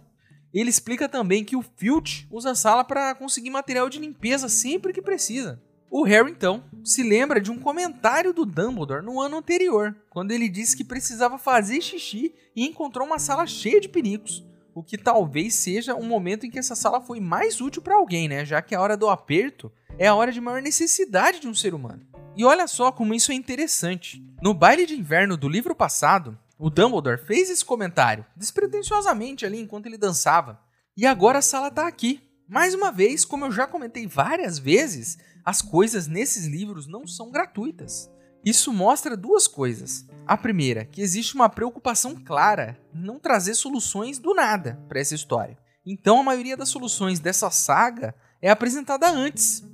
Ele 0.53 0.71
explica 0.71 1.09
também 1.09 1.45
que 1.45 1.57
o 1.57 1.65
Filch 1.77 2.29
usa 2.31 2.53
a 2.53 2.55
sala 2.55 2.85
para 2.85 3.15
conseguir 3.15 3.51
material 3.51 3.89
de 3.89 3.99
limpeza 3.99 4.49
sempre 4.49 4.93
que 4.93 5.03
precisa. 5.03 5.61
O 5.91 6.03
Harry, 6.03 6.31
então, 6.31 6.65
se 6.83 7.03
lembra 7.03 7.41
de 7.41 7.51
um 7.51 7.59
comentário 7.59 8.33
do 8.33 8.45
Dumbledore 8.45 9.05
no 9.05 9.21
ano 9.21 9.37
anterior, 9.39 9.95
quando 10.11 10.33
ele 10.33 10.49
disse 10.49 10.77
que 10.77 10.85
precisava 10.85 11.39
fazer 11.39 11.81
xixi 11.81 12.35
e 12.55 12.67
encontrou 12.67 13.07
uma 13.07 13.19
sala 13.19 13.47
cheia 13.47 13.81
de 13.81 13.89
perigos. 13.89 14.45
O 14.75 14.83
que 14.83 14.99
talvez 14.99 15.55
seja 15.55 15.95
um 15.95 16.03
momento 16.05 16.47
em 16.47 16.51
que 16.51 16.59
essa 16.59 16.75
sala 16.75 17.01
foi 17.01 17.21
mais 17.21 17.61
útil 17.61 17.81
para 17.81 17.95
alguém, 17.95 18.27
né? 18.27 18.45
Já 18.45 18.61
que 18.61 18.75
a 18.75 18.81
hora 18.81 18.97
do 18.97 19.09
aperto 19.09 19.71
é 19.97 20.09
a 20.09 20.15
hora 20.17 20.33
de 20.33 20.41
maior 20.41 20.61
necessidade 20.61 21.39
de 21.39 21.47
um 21.47 21.55
ser 21.55 21.75
humano. 21.75 22.05
E 22.37 22.45
olha 22.45 22.67
só 22.67 22.91
como 22.91 23.15
isso 23.15 23.31
é 23.31 23.35
interessante. 23.35 24.25
No 24.43 24.53
baile 24.53 24.87
de 24.87 24.95
inverno 24.95 25.37
do 25.37 25.49
livro 25.49 25.75
passado, 25.75 26.37
o 26.59 26.69
Dumbledore 26.69 27.25
fez 27.25 27.49
esse 27.49 27.65
comentário, 27.65 28.27
despretensiosamente 28.37 29.47
ali 29.47 29.61
enquanto 29.61 29.87
ele 29.87 29.97
dançava. 29.97 30.61
E 30.97 31.07
agora 31.07 31.39
a 31.39 31.43
sala 31.43 31.69
está 31.69 31.87
aqui. 31.87 32.21
Mais 32.49 32.75
uma 32.75 32.91
vez, 32.91 33.25
como 33.25 33.45
eu 33.45 33.53
já 33.53 33.67
comentei 33.67 34.07
várias 34.07 34.59
vezes, 34.59 35.17
as 35.45 35.63
coisas 35.63 36.09
nesses 36.09 36.47
livros 36.47 36.87
não 36.87 37.07
são 37.07 37.31
gratuitas. 37.31 38.11
Isso 38.45 38.73
mostra 38.73 39.17
duas 39.17 39.47
coisas. 39.47 40.05
A 40.27 40.37
primeira, 40.37 40.85
que 40.85 41.01
existe 41.01 41.35
uma 41.35 41.49
preocupação 41.49 42.15
clara 42.15 42.79
em 42.95 42.99
não 42.99 43.19
trazer 43.19 43.55
soluções 43.55 44.19
do 44.19 44.35
nada 44.35 44.79
para 44.89 45.01
essa 45.01 45.15
história. 45.15 45.57
Então 45.87 46.21
a 46.21 46.23
maioria 46.25 46.57
das 46.57 46.69
soluções 46.69 47.21
dessa 47.21 47.51
saga 47.51 48.15
é 48.43 48.51
apresentada 48.51 49.09
antes, 49.09 49.65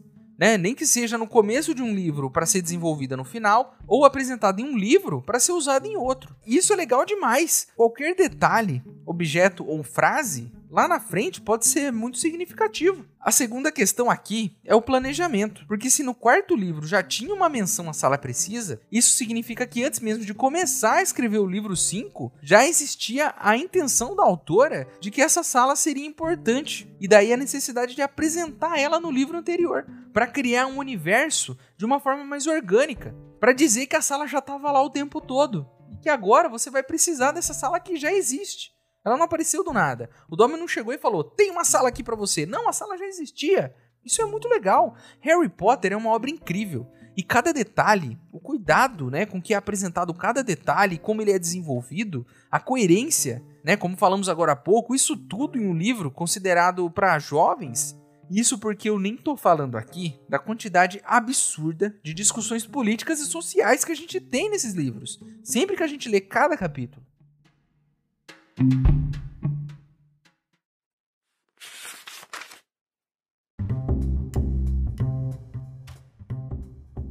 né? 0.41 0.57
Nem 0.57 0.75
que 0.75 0.87
seja 0.87 1.19
no 1.19 1.27
começo 1.27 1.75
de 1.75 1.83
um 1.83 1.95
livro 1.95 2.31
para 2.31 2.47
ser 2.47 2.63
desenvolvida 2.63 3.15
no 3.15 3.27
final, 3.27 3.77
ou 3.87 4.07
apresentada 4.07 4.63
em 4.63 4.65
um 4.65 4.75
livro 4.75 5.21
para 5.21 5.39
ser 5.39 5.53
usada 5.53 5.87
em 5.87 5.99
outro. 5.99 6.35
Isso 6.47 6.73
é 6.73 6.77
legal 6.77 7.05
demais. 7.05 7.69
Qualquer 7.77 8.17
detalhe, 8.17 8.83
objeto 9.05 9.63
ou 9.69 9.83
frase 9.83 10.51
lá 10.71 10.87
na 10.87 11.01
frente 11.01 11.41
pode 11.41 11.67
ser 11.67 11.93
muito 11.93 12.19
significativo. 12.19 13.05
A 13.21 13.33
segunda 13.33 13.73
questão 13.73 14.09
aqui 14.09 14.57
é 14.65 14.75
o 14.75 14.81
planejamento, 14.81 15.67
porque 15.67 15.91
se 15.91 16.03
no 16.03 16.15
quarto 16.15 16.55
livro 16.55 16.87
já 16.87 17.03
tinha 17.03 17.35
uma 17.35 17.49
menção 17.49 17.91
à 17.91 17.93
sala 17.93 18.17
precisa, 18.17 18.81
isso 18.91 19.17
significa 19.17 19.67
que 19.67 19.83
antes 19.83 20.01
mesmo 20.01 20.25
de 20.25 20.33
começar 20.33 20.95
a 20.95 21.03
escrever 21.03 21.39
o 21.39 21.47
livro 21.47 21.77
5, 21.77 22.33
já 22.41 22.67
existia 22.67 23.35
a 23.37 23.57
intenção 23.57 24.15
da 24.15 24.23
autora 24.23 24.87
de 25.01 25.11
que 25.11 25.21
essa 25.21 25.43
sala 25.43 25.75
seria 25.75 26.07
importante, 26.07 26.89
e 27.01 27.09
daí 27.09 27.33
a 27.33 27.37
necessidade 27.37 27.95
de 27.95 28.03
apresentar 28.03 28.79
ela 28.79 29.01
no 29.01 29.11
livro 29.11 29.37
anterior, 29.37 29.87
para 30.13 30.27
criar 30.27 30.67
um 30.67 30.79
universo 30.79 31.59
de 31.77 31.85
uma 31.85 31.99
forma 31.99 32.25
mais 32.25 32.47
orgânica, 32.47 33.15
para 33.41 33.53
dizer 33.53 33.87
que 33.87 33.97
a 33.97 34.03
sala 34.03 34.27
já 34.27 34.39
estava 34.39 34.71
lá 34.71 34.83
o 34.83 34.91
tempo 34.91 35.21
todo, 35.21 35.69
e 35.91 35.97
que 35.97 36.09
agora 36.09 36.49
você 36.49 36.71
vai 36.71 36.83
precisar 36.83 37.33
dessa 37.33 37.53
sala 37.53 37.81
que 37.81 37.97
já 37.97 38.13
existe. 38.13 38.80
Ela 39.05 39.17
não 39.17 39.25
apareceu 39.25 39.65
do 39.65 39.73
nada. 39.73 40.11
O 40.29 40.37
Dome 40.37 40.57
não 40.57 40.69
chegou 40.69 40.93
e 40.93 40.99
falou: 40.99 41.25
tem 41.25 41.51
uma 41.51 41.65
sala 41.65 41.89
aqui 41.89 42.03
para 42.03 42.17
você. 42.17 42.45
Não, 42.45 42.69
a 42.69 42.73
sala 42.73 42.99
já 42.99 43.07
existia. 43.07 43.75
Isso 44.05 44.23
é 44.23 44.25
muito 44.25 44.49
legal. 44.49 44.95
Harry 45.21 45.49
Potter 45.49 45.93
é 45.93 45.97
uma 45.97 46.11
obra 46.11 46.31
incrível. 46.31 46.87
E 47.17 47.23
cada 47.23 47.53
detalhe, 47.53 48.19
o 48.33 48.39
cuidado 48.39 49.11
né, 49.11 49.27
com 49.27 49.43
que 49.43 49.53
é 49.53 49.57
apresentado 49.57 50.15
cada 50.15 50.43
detalhe, 50.43 50.97
como 50.97 51.21
ele 51.21 51.33
é 51.33 51.39
desenvolvido, 51.39 52.27
a 52.51 52.61
coerência, 52.61 53.45
né, 53.65 53.77
como 53.77 53.97
falamos 53.97 54.29
agora 54.29 54.53
há 54.53 54.57
pouco, 54.57 54.95
isso 54.95 55.17
tudo 55.17 55.59
em 55.59 55.67
um 55.67 55.77
livro 55.77 56.11
considerado 56.11 56.89
para 56.91 57.19
jovens. 57.19 57.99
Isso 58.31 58.59
porque 58.59 58.89
eu 58.89 58.99
nem 58.99 59.17
tô 59.17 59.37
falando 59.37 59.77
aqui 59.77 60.19
da 60.29 60.39
quantidade 60.39 61.03
absurda 61.05 61.95
de 62.03 62.15
discussões 62.15 62.65
políticas 62.65 63.19
e 63.19 63.27
sociais 63.27 63.85
que 63.85 63.91
a 63.91 63.97
gente 63.97 64.21
tem 64.21 64.49
nesses 64.49 64.73
livros, 64.73 65.21
sempre 65.43 65.77
que 65.77 65.83
a 65.83 65.89
gente 65.89 66.09
lê 66.09 66.21
cada 66.21 66.57
capítulo. 66.57 67.05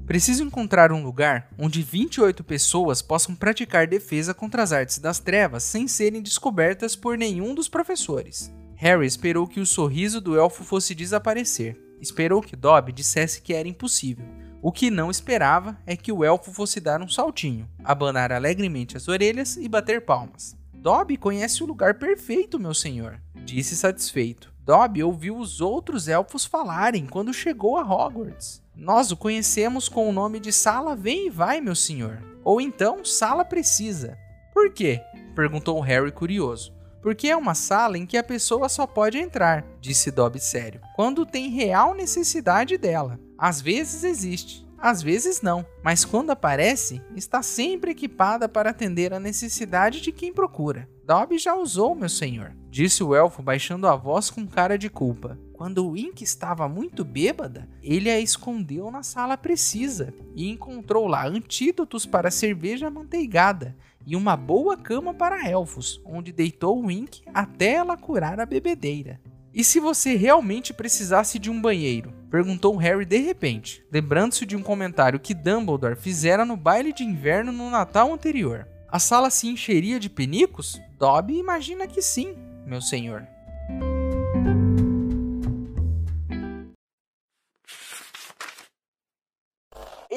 Preciso 0.10 0.44
encontrar 0.44 0.92
um 0.92 1.04
lugar 1.04 1.50
onde 1.56 1.84
28 1.84 2.44
pessoas 2.44 3.00
possam 3.00 3.36
praticar 3.36 3.86
defesa 3.86 4.34
contra 4.34 4.64
as 4.64 4.72
artes 4.74 4.98
das 4.98 5.20
trevas 5.20 5.62
sem 5.62 5.88
serem 5.88 6.22
descobertas 6.22 6.96
por 6.96 7.16
nenhum 7.16 7.54
dos 7.54 7.70
professores. 7.70 8.52
Harry 8.76 9.06
esperou 9.06 9.48
que 9.48 9.60
o 9.60 9.68
sorriso 9.68 10.20
do 10.20 10.36
elfo 10.36 10.64
fosse 10.64 10.96
desaparecer. 10.96 11.80
Esperou 12.02 12.42
que 12.42 12.56
Dobby 12.56 12.92
dissesse 12.92 13.40
que 13.40 13.54
era 13.54 13.68
impossível. 13.68 14.26
O 14.64 14.72
que 14.72 14.90
não 14.90 15.12
esperava 15.12 15.78
é 15.86 15.96
que 15.96 16.12
o 16.12 16.24
elfo 16.24 16.52
fosse 16.52 16.80
dar 16.80 17.02
um 17.04 17.08
saltinho, 17.08 17.70
abanar 17.84 18.32
alegremente 18.32 18.98
as 18.98 19.08
orelhas 19.08 19.58
e 19.58 19.70
bater 19.70 20.06
palmas. 20.06 20.59
Dobby 20.82 21.18
conhece 21.18 21.62
o 21.62 21.66
lugar 21.66 21.96
perfeito, 21.96 22.58
meu 22.58 22.74
senhor, 22.74 23.22
disse 23.36 23.76
satisfeito. 23.76 24.50
Dobby 24.64 25.04
ouviu 25.04 25.38
os 25.38 25.60
outros 25.60 26.08
elfos 26.08 26.46
falarem 26.46 27.06
quando 27.06 27.34
chegou 27.34 27.76
a 27.76 27.82
Hogwarts. 27.82 28.62
Nós 28.74 29.12
o 29.12 29.18
conhecemos 29.18 29.90
com 29.90 30.08
o 30.08 30.14
nome 30.14 30.40
de 30.40 30.54
Sala 30.54 30.96
Vem 30.96 31.28
e 31.28 31.30
Vai, 31.30 31.60
meu 31.60 31.76
senhor. 31.76 32.24
Ou 32.46 32.62
então 32.62 33.04
Sala 33.04 33.44
Precisa. 33.44 34.18
Por 34.54 34.72
quê? 34.72 35.02
perguntou 35.36 35.82
Harry 35.82 36.12
curioso. 36.14 36.74
porque 37.02 37.30
é 37.30 37.36
uma 37.36 37.56
sala 37.56 37.98
em 37.98 38.06
que 38.06 38.18
a 38.18 38.24
pessoa 38.24 38.68
só 38.68 38.86
pode 38.86 39.18
entrar, 39.18 39.66
disse 39.80 40.12
Dobby 40.12 40.40
sério, 40.40 40.82
quando 40.96 41.26
tem 41.26 41.50
real 41.50 41.94
necessidade 41.94 42.78
dela. 42.78 43.20
Às 43.38 43.62
vezes 43.62 44.04
existe, 44.04 44.68
às 44.82 45.02
vezes 45.02 45.42
não, 45.42 45.66
mas 45.84 46.06
quando 46.06 46.32
aparece, 46.32 47.02
está 47.16 47.42
sempre 47.42 47.92
equipada 47.92 48.48
para 48.48 48.70
atender 48.70 49.14
a 49.14 49.20
necessidade 49.20 50.02
de 50.02 50.12
quem 50.12 50.34
procura. 50.34 50.90
Dobby 51.06 51.38
já 51.38 51.56
usou, 51.56 51.96
meu 51.96 52.10
senhor, 52.10 52.56
disse 52.70 53.04
o 53.04 53.16
elfo 53.16 53.42
baixando 53.42 53.88
a 53.88 53.96
voz 53.96 54.30
com 54.30 54.48
cara 54.48 54.78
de 54.78 54.90
culpa. 54.90 55.40
Quando 55.54 55.90
Wink 55.90 56.24
estava 56.24 56.70
muito 56.70 57.04
bêbada, 57.04 57.68
ele 57.82 58.10
a 58.10 58.20
escondeu 58.20 58.90
na 58.90 59.04
sala 59.04 59.36
precisa 59.36 60.14
e 60.36 60.50
encontrou 60.50 61.08
lá 61.08 61.28
antídotos 61.28 62.06
para 62.06 62.32
cerveja 62.32 62.88
amanteigada 62.88 63.76
e 64.06 64.16
uma 64.16 64.38
boa 64.38 64.78
cama 64.78 65.14
para 65.14 65.50
elfos, 65.50 66.02
onde 66.06 66.32
deitou 66.32 66.86
Wink 66.86 67.24
até 67.34 67.74
ela 67.74 67.98
curar 67.98 68.40
a 68.40 68.46
bebedeira. 68.46 69.20
E 69.54 69.64
se 69.64 69.80
você 69.80 70.16
realmente 70.16 70.74
precisasse 70.74 71.38
de 71.38 71.50
um 71.50 71.60
banheiro? 71.60 72.14
Perguntou 72.30 72.78
Harry 72.78 73.06
de 73.06 73.18
repente, 73.18 73.84
lembrando-se 73.92 74.46
de 74.46 74.56
um 74.56 74.62
comentário 74.62 75.20
que 75.20 75.34
Dumbledore 75.34 75.96
fizera 75.96 76.46
no 76.46 76.56
baile 76.56 76.94
de 76.94 77.04
inverno 77.04 77.52
no 77.52 77.72
Natal 77.72 78.14
anterior. 78.14 78.68
A 78.88 79.00
sala 79.00 79.32
se 79.32 79.48
encheria 79.48 80.00
de 80.00 80.10
penicos? 80.10 80.80
Dobby 81.00 81.40
imagina 81.40 81.88
que 81.88 82.02
sim, 82.02 82.36
meu 82.68 82.82
senhor. 82.82 83.28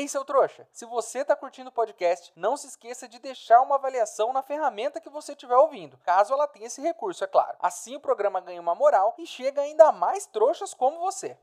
Ei, 0.02 0.08
seu 0.08 0.24
trouxa, 0.24 0.66
se 0.72 0.84
você 0.84 1.20
está 1.20 1.36
curtindo 1.36 1.68
o 1.68 1.72
podcast, 1.72 2.32
não 2.34 2.56
se 2.56 2.66
esqueça 2.66 3.06
de 3.06 3.20
deixar 3.20 3.60
uma 3.60 3.76
avaliação 3.76 4.32
na 4.32 4.42
ferramenta 4.42 5.00
que 5.00 5.08
você 5.08 5.30
estiver 5.30 5.54
ouvindo, 5.54 5.96
caso 5.98 6.32
ela 6.32 6.48
tenha 6.48 6.66
esse 6.66 6.82
recurso, 6.82 7.22
é 7.22 7.28
claro. 7.28 7.56
Assim 7.60 7.94
o 7.94 8.00
programa 8.00 8.40
ganha 8.40 8.60
uma 8.60 8.74
moral 8.74 9.14
e 9.16 9.24
chega 9.24 9.60
ainda 9.60 9.92
mais 9.92 10.26
trouxas 10.26 10.74
como 10.74 10.98
você. 10.98 11.36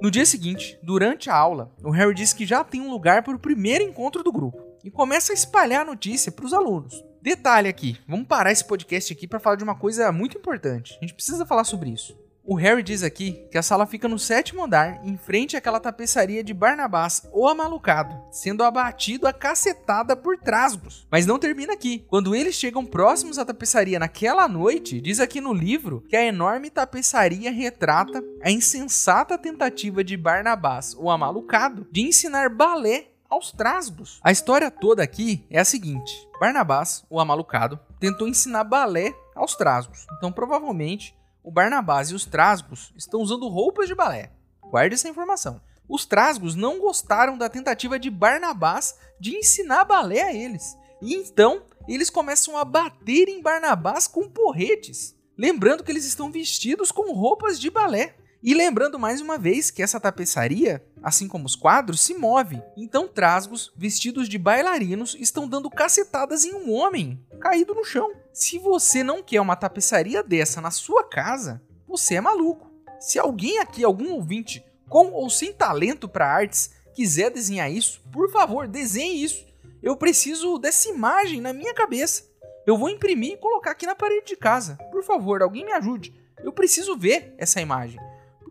No 0.00 0.10
dia 0.10 0.24
seguinte, 0.24 0.80
durante 0.82 1.28
a 1.28 1.36
aula, 1.36 1.70
o 1.84 1.90
Harry 1.90 2.14
diz 2.14 2.32
que 2.32 2.46
já 2.46 2.64
tem 2.64 2.80
um 2.80 2.90
lugar 2.90 3.22
para 3.22 3.36
o 3.36 3.38
primeiro 3.38 3.84
encontro 3.84 4.24
do 4.24 4.32
grupo 4.32 4.66
e 4.82 4.90
começa 4.90 5.30
a 5.30 5.34
espalhar 5.34 5.82
a 5.82 5.90
notícia 5.90 6.32
para 6.32 6.46
os 6.46 6.54
alunos. 6.54 7.04
Detalhe 7.20 7.68
aqui, 7.68 8.00
vamos 8.08 8.26
parar 8.26 8.50
esse 8.50 8.64
podcast 8.64 9.12
aqui 9.12 9.28
para 9.28 9.38
falar 9.38 9.56
de 9.56 9.64
uma 9.64 9.78
coisa 9.78 10.10
muito 10.10 10.38
importante. 10.38 10.96
A 10.96 11.04
gente 11.04 11.12
precisa 11.12 11.44
falar 11.44 11.64
sobre 11.64 11.90
isso. 11.90 12.16
O 12.50 12.54
Harry 12.54 12.82
diz 12.82 13.02
aqui 13.02 13.46
que 13.50 13.58
a 13.58 13.62
sala 13.62 13.84
fica 13.84 14.08
no 14.08 14.18
sétimo 14.18 14.64
andar, 14.64 15.04
em 15.04 15.18
frente 15.18 15.54
àquela 15.54 15.78
tapeçaria 15.78 16.42
de 16.42 16.54
Barnabás, 16.54 17.28
o 17.30 17.46
amalucado, 17.46 18.18
sendo 18.30 18.64
abatido 18.64 19.26
a 19.26 19.34
cacetada 19.34 20.16
por 20.16 20.38
trasgos. 20.38 21.06
Mas 21.10 21.26
não 21.26 21.38
termina 21.38 21.74
aqui. 21.74 22.06
Quando 22.08 22.34
eles 22.34 22.54
chegam 22.54 22.86
próximos 22.86 23.38
à 23.38 23.44
tapeçaria 23.44 23.98
naquela 23.98 24.48
noite, 24.48 24.98
diz 24.98 25.20
aqui 25.20 25.42
no 25.42 25.52
livro 25.52 26.02
que 26.08 26.16
a 26.16 26.24
enorme 26.24 26.70
tapeçaria 26.70 27.52
retrata 27.52 28.24
a 28.42 28.50
insensata 28.50 29.36
tentativa 29.36 30.02
de 30.02 30.16
Barnabás, 30.16 30.96
o 30.98 31.10
amalucado, 31.10 31.86
de 31.92 32.00
ensinar 32.00 32.48
balé 32.48 33.08
aos 33.28 33.52
trasgos. 33.52 34.20
A 34.24 34.32
história 34.32 34.70
toda 34.70 35.02
aqui 35.02 35.44
é 35.50 35.60
a 35.60 35.66
seguinte: 35.66 36.26
Barnabás, 36.40 37.04
o 37.10 37.20
amalucado, 37.20 37.78
tentou 38.00 38.26
ensinar 38.26 38.64
balé 38.64 39.14
aos 39.36 39.54
trasgos. 39.54 40.06
Então, 40.16 40.32
provavelmente, 40.32 41.14
o 41.48 41.50
Barnabás 41.50 42.10
e 42.10 42.14
os 42.14 42.26
Trasgos 42.26 42.92
estão 42.94 43.22
usando 43.22 43.48
roupas 43.48 43.88
de 43.88 43.94
balé. 43.94 44.32
Guarde 44.64 44.96
essa 44.96 45.08
informação. 45.08 45.62
Os 45.88 46.04
Trasgos 46.04 46.54
não 46.54 46.78
gostaram 46.78 47.38
da 47.38 47.48
tentativa 47.48 47.98
de 47.98 48.10
Barnabás 48.10 48.98
de 49.18 49.34
ensinar 49.34 49.86
balé 49.86 50.20
a 50.20 50.34
eles. 50.34 50.76
E 51.00 51.14
então 51.14 51.62
eles 51.88 52.10
começam 52.10 52.54
a 52.54 52.66
bater 52.66 53.30
em 53.30 53.40
Barnabás 53.40 54.06
com 54.06 54.28
porretes. 54.28 55.16
Lembrando 55.38 55.82
que 55.82 55.90
eles 55.90 56.04
estão 56.04 56.30
vestidos 56.30 56.92
com 56.92 57.14
roupas 57.14 57.58
de 57.58 57.70
balé. 57.70 58.14
E 58.40 58.54
lembrando 58.54 59.00
mais 59.00 59.20
uma 59.20 59.36
vez 59.36 59.68
que 59.68 59.82
essa 59.82 59.98
tapeçaria, 59.98 60.84
assim 61.02 61.26
como 61.26 61.44
os 61.44 61.56
quadros, 61.56 62.00
se 62.00 62.14
move. 62.14 62.62
Então 62.76 63.08
trasgos, 63.08 63.72
vestidos 63.76 64.28
de 64.28 64.38
bailarinos, 64.38 65.16
estão 65.18 65.48
dando 65.48 65.68
cacetadas 65.68 66.44
em 66.44 66.54
um 66.54 66.72
homem 66.72 67.20
caído 67.40 67.74
no 67.74 67.84
chão. 67.84 68.12
Se 68.32 68.56
você 68.56 69.02
não 69.02 69.24
quer 69.24 69.40
uma 69.40 69.56
tapeçaria 69.56 70.22
dessa 70.22 70.60
na 70.60 70.70
sua 70.70 71.02
casa, 71.02 71.60
você 71.86 72.14
é 72.14 72.20
maluco. 72.20 72.70
Se 73.00 73.18
alguém 73.18 73.58
aqui, 73.58 73.82
algum 73.82 74.12
ouvinte, 74.12 74.64
com 74.88 75.10
ou 75.10 75.28
sem 75.28 75.52
talento 75.52 76.08
para 76.08 76.32
artes, 76.32 76.70
quiser 76.94 77.30
desenhar 77.30 77.70
isso, 77.70 78.00
por 78.12 78.30
favor, 78.30 78.68
desenhe 78.68 79.20
isso. 79.20 79.48
Eu 79.82 79.96
preciso 79.96 80.58
dessa 80.58 80.88
imagem 80.88 81.40
na 81.40 81.52
minha 81.52 81.74
cabeça. 81.74 82.22
Eu 82.64 82.78
vou 82.78 82.88
imprimir 82.88 83.32
e 83.32 83.36
colocar 83.36 83.72
aqui 83.72 83.84
na 83.84 83.96
parede 83.96 84.26
de 84.26 84.36
casa. 84.36 84.78
Por 84.92 85.02
favor, 85.02 85.42
alguém 85.42 85.64
me 85.64 85.72
ajude. 85.72 86.14
Eu 86.38 86.52
preciso 86.52 86.96
ver 86.96 87.34
essa 87.36 87.60
imagem 87.60 87.98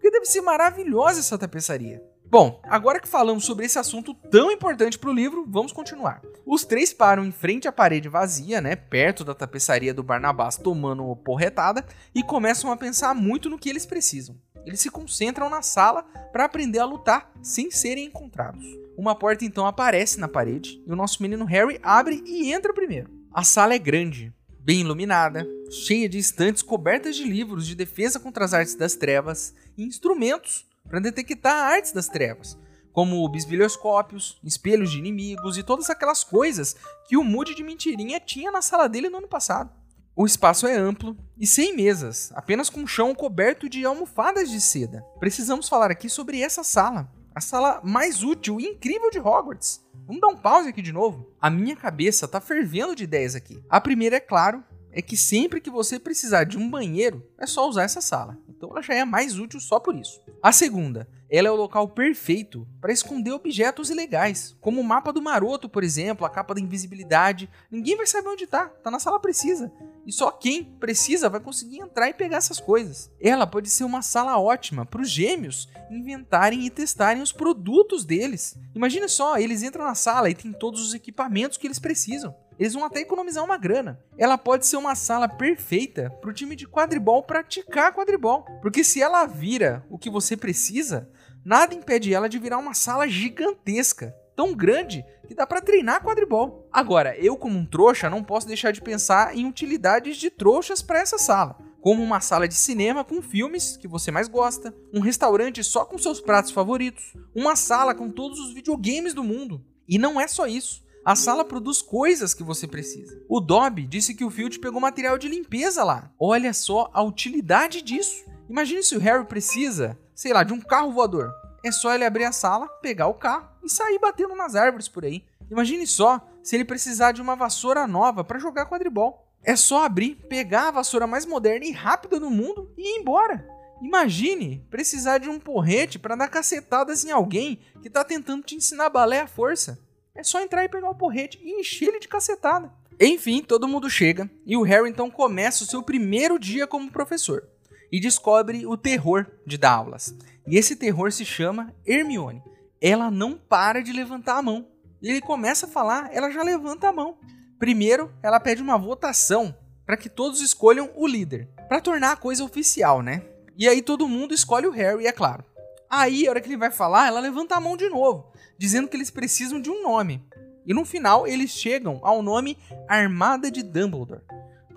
porque 0.08 0.12
deve 0.12 0.26
ser 0.26 0.42
maravilhosa 0.42 1.20
essa 1.20 1.38
tapeçaria. 1.38 2.02
Bom, 2.30 2.62
agora 2.64 3.00
que 3.00 3.08
falamos 3.08 3.44
sobre 3.44 3.66
esse 3.66 3.78
assunto 3.78 4.14
tão 4.14 4.50
importante 4.50 4.98
para 4.98 5.10
o 5.10 5.14
livro, 5.14 5.46
vamos 5.48 5.74
continuar. 5.74 6.22
Os 6.46 6.64
três 6.64 6.94
param 6.94 7.26
em 7.26 7.32
frente 7.32 7.68
à 7.68 7.74
parede 7.74 8.08
vazia, 8.08 8.62
né, 8.62 8.76
perto 8.76 9.26
da 9.26 9.34
tapeçaria 9.34 9.94
do 9.94 10.04
Barnabás, 10.04 10.56
tomando 10.56 11.14
porretada, 11.18 11.86
e 12.16 12.24
começam 12.24 12.72
a 12.72 12.78
pensar 12.78 13.14
muito 13.14 13.50
no 13.50 13.60
que 13.60 13.70
eles 13.70 13.86
precisam. 13.86 14.38
Eles 14.66 14.80
se 14.80 14.90
concentram 14.90 15.50
na 15.50 15.62
sala 15.62 16.04
para 16.32 16.46
aprender 16.46 16.80
a 16.80 16.86
lutar 16.86 17.30
sem 17.42 17.70
serem 17.70 18.06
encontrados. 18.06 18.66
Uma 18.98 19.14
porta 19.14 19.44
então 19.44 19.66
aparece 19.66 20.20
na 20.20 20.28
parede 20.28 20.82
e 20.88 20.92
o 20.92 20.96
nosso 20.96 21.22
menino 21.22 21.44
Harry 21.44 21.80
abre 21.84 22.24
e 22.26 22.52
entra 22.52 22.74
primeiro. 22.74 23.10
A 23.34 23.44
sala 23.44 23.74
é 23.74 23.80
grande, 23.80 24.34
bem 24.68 24.82
iluminada, 24.82 25.48
cheia 25.72 26.10
de 26.10 26.18
estantes 26.18 26.62
cobertas 26.62 27.16
de 27.16 27.24
livros 27.24 27.66
de 27.66 27.74
defesa 27.74 28.20
contra 28.20 28.44
as 28.44 28.54
artes 28.54 28.76
das 28.76 28.96
trevas 28.96 29.54
e 29.78 29.84
instrumentos 29.86 30.66
para 30.90 31.00
detectar 31.00 31.72
artes 31.72 31.94
das 31.94 32.10
trevas, 32.10 32.58
como 32.92 33.30
bisbilhoscópios, 33.30 34.38
espelhos 34.44 34.92
de 34.92 34.98
inimigos 34.98 35.58
e 35.58 35.64
todas 35.64 35.90
aquelas 35.90 36.22
coisas 36.22 36.76
que 37.08 37.16
o 37.16 37.24
Moody 37.24 37.56
de 37.56 37.64
Mentirinha 37.64 38.20
tinha 38.20 38.52
na 38.52 38.62
sala 38.62 38.90
dele 38.90 39.10
no 39.10 39.20
ano 39.20 39.28
passado. 39.30 39.72
O 40.14 40.26
espaço 40.26 40.68
é 40.68 40.76
amplo 40.76 41.16
e 41.38 41.48
sem 41.48 41.74
mesas, 41.74 42.30
apenas 42.36 42.70
com 42.70 42.86
chão 42.86 43.16
coberto 43.16 43.70
de 43.70 43.86
almofadas 43.86 44.52
de 44.52 44.60
seda. 44.60 45.02
Precisamos 45.18 45.70
falar 45.70 45.92
aqui 45.92 46.10
sobre 46.10 46.42
essa 46.42 46.62
sala, 46.62 47.10
a 47.34 47.40
sala 47.40 47.80
mais 47.86 48.22
útil 48.22 48.60
e 48.60 48.66
incrível 48.66 49.10
de 49.12 49.20
Hogwarts. 49.20 49.87
Vamos 50.08 50.22
dar 50.22 50.30
um 50.30 50.38
pause 50.38 50.70
aqui 50.70 50.82
de 50.82 50.94
novo? 50.94 51.28
A 51.40 51.50
minha 51.50 51.76
cabeça 51.76 52.30
tá 52.30 52.40
fervendo 52.40 52.96
de 52.96 53.04
ideias 53.04 53.36
aqui. 53.36 53.62
A 53.70 53.82
primeira, 53.82 54.16
é 54.16 54.22
claro, 54.22 54.64
é 54.90 55.02
que 55.02 55.18
sempre 55.18 55.60
que 55.60 55.70
você 55.70 56.00
precisar 56.00 56.46
de 56.46 56.58
um 56.58 56.70
banheiro, 56.70 57.28
é 57.38 57.46
só 57.46 57.68
usar 57.68 57.84
essa 57.84 58.00
sala. 58.00 58.38
Então 58.48 58.70
ela 58.72 58.82
já 58.82 58.94
é 58.94 59.04
mais 59.04 59.38
útil 59.38 59.60
só 59.60 59.82
por 59.82 59.94
isso. 59.94 60.22
A 60.42 60.54
segunda, 60.54 61.10
ela 61.30 61.48
é 61.48 61.52
o 61.52 61.56
local 61.56 61.90
perfeito 61.90 62.68
para 62.80 62.94
esconder 62.94 63.32
objetos 63.32 63.90
ilegais, 63.90 64.56
como 64.62 64.80
o 64.80 64.84
mapa 64.84 65.12
do 65.12 65.22
maroto, 65.22 65.68
por 65.68 65.84
exemplo, 65.84 66.26
a 66.26 66.30
capa 66.30 66.54
da 66.54 66.62
invisibilidade. 66.62 67.50
Ninguém 67.70 67.98
vai 67.98 68.08
saber 68.08 68.30
onde 68.30 68.48
tá, 68.48 68.68
tá 68.68 68.90
na 68.90 69.00
sala 69.00 69.20
precisa. 69.20 69.72
E 70.06 70.12
só 70.12 70.32
quem 70.32 70.64
precisa 70.64 71.28
vai 71.30 71.42
conseguir 71.42 71.80
entrar 71.80 72.08
e 72.10 72.14
pegar 72.14 72.38
essas 72.38 72.62
coisas. 72.62 73.12
Ela 73.20 73.46
pode 73.46 73.70
ser 73.70 73.84
uma 73.84 74.02
sala 74.02 74.40
ótima 74.40 74.86
para 74.86 75.02
os 75.02 75.10
gêmeos 75.10 75.68
inventarem 75.92 76.66
e 76.66 76.70
testarem 76.70 77.22
os 77.22 77.34
produtos 77.34 78.06
deles. 78.06 78.58
Imagina 78.74 79.08
só, 79.10 79.38
eles 79.38 79.64
entram 79.64 79.84
na 79.84 79.96
sala 79.96 80.30
e 80.30 80.36
tem 80.36 80.54
todos 80.54 80.82
os 80.82 80.94
equipamentos 80.94 81.58
que 81.58 81.68
eles 81.68 81.80
precisam. 81.80 82.34
Eles 82.60 82.74
vão 82.74 82.86
até 82.86 83.02
economizar 83.02 83.44
uma 83.44 83.58
grana. 83.58 84.00
Ela 84.18 84.38
pode 84.38 84.66
ser 84.66 84.78
uma 84.78 84.96
sala 84.96 85.28
perfeita 85.28 86.10
para 86.22 86.30
o 86.30 86.34
time 86.34 86.56
de 86.56 86.68
quadribol 86.68 87.22
praticar 87.22 87.94
quadribol. 87.94 88.44
Porque 88.62 88.84
se 88.84 89.02
ela 89.02 89.26
vira 89.26 89.86
o 89.90 89.98
que 89.98 90.10
você 90.10 90.36
precisa, 90.36 91.08
nada 91.48 91.74
impede 91.74 92.14
ela 92.14 92.28
de 92.28 92.38
virar 92.38 92.58
uma 92.58 92.74
sala 92.74 93.08
gigantesca. 93.08 94.14
Tão 94.36 94.54
grande 94.54 95.04
que 95.26 95.34
dá 95.34 95.48
para 95.48 95.62
treinar 95.62 96.04
quadribol. 96.04 96.68
Agora, 96.72 97.18
eu 97.18 97.38
como 97.38 97.58
um 97.58 97.66
trouxa 97.66 98.10
não 98.10 98.22
posso 98.22 98.46
deixar 98.46 98.72
de 98.72 98.82
pensar 98.82 99.36
em 99.36 99.48
utilidades 99.48 100.18
de 100.18 100.30
trouxas 100.30 100.82
para 100.82 101.00
essa 101.00 101.18
sala 101.18 101.58
como 101.80 102.04
uma 102.04 102.20
sala 102.20 102.50
de 102.50 102.56
cinema 102.56 103.06
com 103.06 103.22
filmes 103.22 103.78
que 103.78 103.88
você 103.88 104.12
mais 104.12 104.28
gosta, 104.28 104.76
um 104.94 105.00
restaurante 105.00 105.64
só 105.64 105.86
com 105.86 105.98
seus 105.98 106.20
pratos 106.20 106.52
favoritos, 106.52 107.14
uma 107.34 107.56
sala 107.56 107.96
com 107.96 108.10
todos 108.10 108.40
os 108.40 108.54
videogames 108.54 109.14
do 109.14 109.24
mundo. 109.24 109.64
E 109.88 109.98
não 109.98 110.20
é 110.20 110.28
só 110.28 110.48
isso. 110.48 110.84
A 111.06 111.16
sala 111.16 111.46
produz 111.46 111.82
coisas 111.82 112.34
que 112.34 112.44
você 112.44 112.68
precisa. 112.68 113.22
O 113.30 113.40
Dobby 113.40 113.88
disse 113.88 114.14
que 114.14 114.26
o 114.26 114.30
Filch 114.30 114.60
pegou 114.60 114.82
material 114.82 115.18
de 115.18 115.30
limpeza 115.30 115.82
lá. 115.82 116.12
Olha 116.20 116.54
só 116.54 116.90
a 116.94 117.02
utilidade 117.02 117.82
disso. 117.82 118.26
Imagine 118.50 118.84
se 118.84 118.98
o 118.98 119.00
Harry 119.00 119.26
precisa, 119.26 119.98
sei 120.18 120.34
lá, 120.34 120.44
de 120.44 120.52
um 120.52 120.60
carro 120.60 120.92
voador. 120.92 121.32
É 121.64 121.72
só 121.72 121.94
ele 121.94 122.04
abrir 122.04 122.24
a 122.24 122.32
sala, 122.32 122.68
pegar 122.82 123.06
o 123.06 123.14
carro 123.14 123.48
e 123.64 123.70
sair 123.70 124.00
batendo 124.00 124.36
nas 124.36 124.56
árvores 124.56 124.88
por 124.88 125.06
aí. 125.06 125.24
Imagine 125.50 125.86
só 125.86 126.20
se 126.42 126.56
ele 126.56 126.66
precisar 126.66 127.12
de 127.12 127.22
uma 127.22 127.36
vassoura 127.36 127.86
nova 127.86 128.24
para 128.24 128.40
jogar 128.40 128.66
quadribol. 128.66 129.24
É 129.44 129.56
só 129.56 129.86
abrir, 129.86 130.16
pegar 130.28 130.70
a 130.70 130.72
vassoura 130.72 131.06
mais 131.06 131.24
moderna 131.24 131.66
e 131.68 131.72
rápida 131.72 132.20
do 132.20 132.32
mundo 132.32 132.74
e 132.76 132.96
ir 132.96 133.00
embora. 133.00 133.48
Imagine 133.80 134.66
precisar 134.72 135.20
de 135.20 135.30
um 135.30 135.40
porrete 135.40 136.00
para 136.00 136.16
dar 136.16 136.30
cacetadas 136.30 137.06
em 137.06 137.12
alguém 137.12 137.60
que 137.80 137.88
está 137.88 138.04
tentando 138.04 138.44
te 138.44 138.56
ensinar 138.56 138.90
balé 138.90 139.22
à 139.22 139.28
força. 139.28 139.80
É 140.16 140.24
só 140.24 140.42
entrar 140.42 140.66
e 140.66 140.70
pegar 140.70 140.90
o 140.90 140.96
porrete 140.96 141.40
e 141.44 141.62
encher 141.62 141.90
ele 141.90 142.00
de 142.00 142.08
cacetada. 142.08 142.74
Enfim, 143.00 143.44
todo 143.44 143.68
mundo 143.68 143.88
chega 143.88 144.28
e 144.48 144.58
o 144.58 144.64
Harry 144.64 144.90
então 144.90 145.12
começa 145.12 145.64
o 145.64 145.68
seu 145.68 145.84
primeiro 145.84 146.40
dia 146.40 146.66
como 146.66 146.92
professor 146.92 147.48
e 147.92 148.00
descobre 148.00 148.66
o 148.66 148.78
terror 148.78 149.26
de 149.46 149.58
dar 149.58 149.72
aulas. 149.72 150.16
E 150.48 150.58
esse 150.58 150.76
terror 150.76 151.12
se 151.12 151.26
chama 151.26 151.74
Hermione. 151.86 152.44
Ela 152.82 153.12
não 153.12 153.38
para 153.38 153.82
de 153.82 153.92
levantar 153.92 154.38
a 154.38 154.42
mão. 154.42 154.68
E 155.02 155.10
ele 155.10 155.22
começa 155.22 155.66
a 155.66 155.70
falar, 155.70 156.10
ela 156.14 156.32
já 156.32 156.44
levanta 156.44 156.90
a 156.90 156.94
mão. 156.94 157.18
Primeiro, 157.60 158.12
ela 158.22 158.40
pede 158.40 158.62
uma 158.62 158.78
votação 158.78 159.56
para 159.86 159.98
que 159.98 160.10
todos 160.10 160.42
escolham 160.42 160.90
o 160.96 161.08
líder, 161.08 161.48
para 161.68 161.82
tornar 161.82 162.12
a 162.12 162.18
coisa 162.18 162.44
oficial, 162.44 163.02
né? 163.02 163.24
E 163.58 163.68
aí 163.68 163.82
todo 163.82 164.08
mundo 164.08 164.34
escolhe 164.34 164.68
o 164.68 164.72
Harry, 164.72 165.08
é 165.08 165.12
claro. 165.12 165.44
Aí, 165.90 166.28
a 166.28 166.30
hora 166.30 166.42
que 166.42 166.48
ele 166.48 166.58
vai 166.58 166.70
falar, 166.70 167.08
ela 167.08 167.20
levanta 167.20 167.56
a 167.56 167.62
mão 167.62 167.78
de 167.78 167.90
novo, 167.90 168.32
dizendo 168.58 168.88
que 168.88 168.98
eles 168.98 169.10
precisam 169.10 169.62
de 169.62 169.70
um 169.70 169.82
nome. 169.82 170.24
E 170.66 170.74
no 170.74 170.84
final, 170.84 171.26
eles 171.26 171.52
chegam 171.52 172.00
ao 172.04 172.22
nome 172.22 172.58
Armada 172.88 173.50
de 173.50 173.64
Dumbledore 173.64 174.22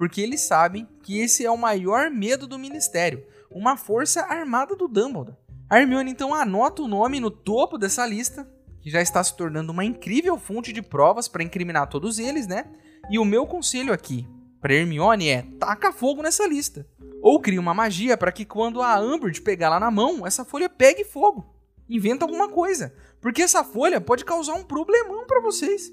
porque 0.01 0.23
eles 0.23 0.41
sabem 0.41 0.89
que 1.03 1.21
esse 1.21 1.45
é 1.45 1.51
o 1.51 1.59
maior 1.59 2.11
medo 2.11 2.47
do 2.47 2.59
ministério, 2.59 3.23
uma 3.51 3.77
força 3.77 4.23
armada 4.23 4.75
do 4.75 4.89
Dumbledore. 4.89 5.37
A 5.69 5.79
Hermione 5.79 6.11
então 6.11 6.35
anota 6.35 6.81
o 6.81 6.89
nome 6.89 7.21
no 7.21 7.31
topo 7.31 7.77
dessa 7.77 8.07
lista, 8.07 8.51
que 8.81 8.89
já 8.89 9.03
está 9.03 9.23
se 9.23 9.37
tornando 9.37 9.73
uma 9.73 9.85
incrível 9.85 10.39
fonte 10.39 10.73
de 10.73 10.81
provas 10.81 11.29
para 11.29 11.43
incriminar 11.43 11.87
todos 11.87 12.19
eles, 12.19 12.47
né? 12.47 12.65
E 13.11 13.19
o 13.19 13.27
meu 13.27 13.47
conselho 13.47 13.93
aqui 13.93 14.27
para 14.59 14.73
Hermione 14.73 15.29
é: 15.29 15.43
taca 15.59 15.93
fogo 15.93 16.23
nessa 16.23 16.47
lista. 16.47 16.89
Ou 17.21 17.39
cria 17.39 17.61
uma 17.61 17.75
magia 17.75 18.17
para 18.17 18.33
que 18.33 18.47
quando 18.47 18.81
a 18.81 18.99
Umbridge 18.99 19.43
pegar 19.43 19.69
lá 19.69 19.79
na 19.79 19.91
mão, 19.91 20.27
essa 20.27 20.47
folha 20.47 20.71
pegue 20.71 21.05
fogo. 21.05 21.55
Inventa 21.87 22.25
alguma 22.25 22.49
coisa, 22.49 22.95
porque 23.21 23.43
essa 23.43 23.63
folha 23.63 24.01
pode 24.01 24.25
causar 24.25 24.55
um 24.55 24.65
problemão 24.65 25.27
para 25.27 25.43
vocês. 25.43 25.93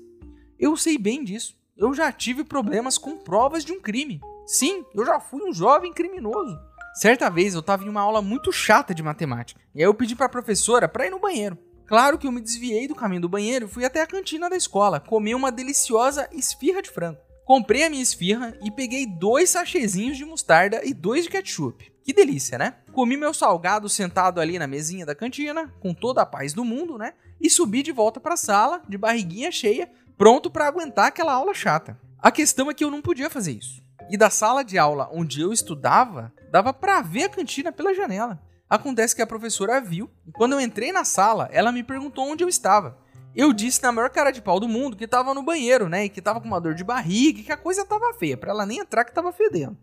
Eu 0.57 0.77
sei 0.77 0.97
bem 0.97 1.25
disso 1.25 1.56
eu 1.77 1.93
já 1.93 2.11
tive 2.11 2.43
problemas 2.43 2.97
com 2.97 3.17
provas 3.17 3.63
de 3.63 3.71
um 3.71 3.79
crime. 3.79 4.19
Sim, 4.45 4.83
eu 4.95 5.05
já 5.05 5.19
fui 5.19 5.43
um 5.43 5.53
jovem 5.53 5.93
criminoso. 5.93 6.57
Certa 6.95 7.29
vez 7.29 7.53
eu 7.53 7.59
estava 7.59 7.83
em 7.83 7.89
uma 7.89 8.01
aula 8.01 8.21
muito 8.21 8.51
chata 8.51 8.93
de 8.93 9.03
matemática, 9.03 9.61
e 9.75 9.79
aí 9.79 9.85
eu 9.85 9.93
pedi 9.93 10.15
para 10.15 10.25
a 10.25 10.29
professora 10.29 10.87
para 10.87 11.05
ir 11.05 11.11
no 11.11 11.19
banheiro. 11.19 11.57
Claro 11.85 12.17
que 12.17 12.25
eu 12.25 12.31
me 12.31 12.41
desviei 12.41 12.87
do 12.87 12.95
caminho 12.95 13.21
do 13.21 13.29
banheiro 13.29 13.65
e 13.65 13.69
fui 13.69 13.85
até 13.85 14.01
a 14.01 14.07
cantina 14.07 14.49
da 14.49 14.57
escola 14.57 14.99
comer 14.99 15.35
uma 15.35 15.51
deliciosa 15.51 16.27
esfirra 16.33 16.81
de 16.81 16.89
frango. 16.89 17.19
Comprei 17.45 17.83
a 17.83 17.89
minha 17.89 18.03
esfirra 18.03 18.57
e 18.61 18.69
peguei 18.69 19.05
dois 19.05 19.51
sachezinhos 19.51 20.17
de 20.17 20.25
mostarda 20.25 20.81
e 20.83 20.93
dois 20.93 21.23
de 21.23 21.29
ketchup. 21.29 21.89
Que 22.03 22.11
delícia, 22.11 22.57
né? 22.57 22.75
Comi 22.91 23.15
meu 23.15 23.33
salgado 23.33 23.87
sentado 23.87 24.41
ali 24.41 24.59
na 24.59 24.67
mesinha 24.67 25.05
da 25.05 25.15
cantina, 25.15 25.73
com 25.79 25.93
toda 25.93 26.21
a 26.21 26.25
paz 26.25 26.51
do 26.51 26.65
mundo, 26.65 26.97
né? 26.97 27.13
E 27.39 27.49
subi 27.49 27.83
de 27.83 27.91
volta 27.93 28.19
para 28.19 28.33
a 28.33 28.37
sala, 28.37 28.81
de 28.89 28.97
barriguinha 28.97 29.51
cheia, 29.51 29.89
pronto 30.17 30.49
para 30.49 30.67
aguentar 30.67 31.07
aquela 31.07 31.33
aula 31.33 31.53
chata. 31.53 31.97
A 32.19 32.31
questão 32.31 32.69
é 32.69 32.73
que 32.73 32.83
eu 32.83 32.91
não 32.91 33.01
podia 33.01 33.29
fazer 33.29 33.51
isso. 33.51 33.81
E 34.09 34.17
da 34.17 34.29
sala 34.29 34.63
de 34.63 34.77
aula 34.77 35.09
onde 35.11 35.41
eu 35.41 35.53
estudava, 35.53 36.33
dava 36.51 36.73
para 36.73 37.01
ver 37.01 37.23
a 37.23 37.29
cantina 37.29 37.71
pela 37.71 37.93
janela. 37.93 38.41
Acontece 38.69 39.15
que 39.15 39.21
a 39.21 39.27
professora 39.27 39.79
viu, 39.79 40.09
e 40.25 40.31
quando 40.31 40.53
eu 40.53 40.59
entrei 40.59 40.91
na 40.91 41.05
sala, 41.05 41.47
ela 41.51 41.71
me 41.71 41.83
perguntou 41.83 42.27
onde 42.27 42.43
eu 42.43 42.49
estava. 42.49 42.97
Eu 43.35 43.53
disse 43.53 43.83
na 43.83 43.91
maior 43.91 44.09
cara 44.09 44.31
de 44.31 44.41
pau 44.41 44.59
do 44.59 44.67
mundo 44.67 44.97
que 44.97 45.05
estava 45.05 45.33
no 45.33 45.43
banheiro, 45.43 45.87
né? 45.87 46.05
E 46.05 46.09
que 46.09 46.19
estava 46.19 46.41
com 46.41 46.47
uma 46.47 46.59
dor 46.59 46.73
de 46.73 46.83
barriga 46.83 47.39
e 47.39 47.43
que 47.43 47.51
a 47.51 47.57
coisa 47.57 47.83
estava 47.83 48.13
feia, 48.15 48.35
para 48.35 48.49
ela 48.49 48.65
nem 48.65 48.79
entrar 48.79 49.05
que 49.05 49.11
estava 49.11 49.31
fedendo. 49.31 49.77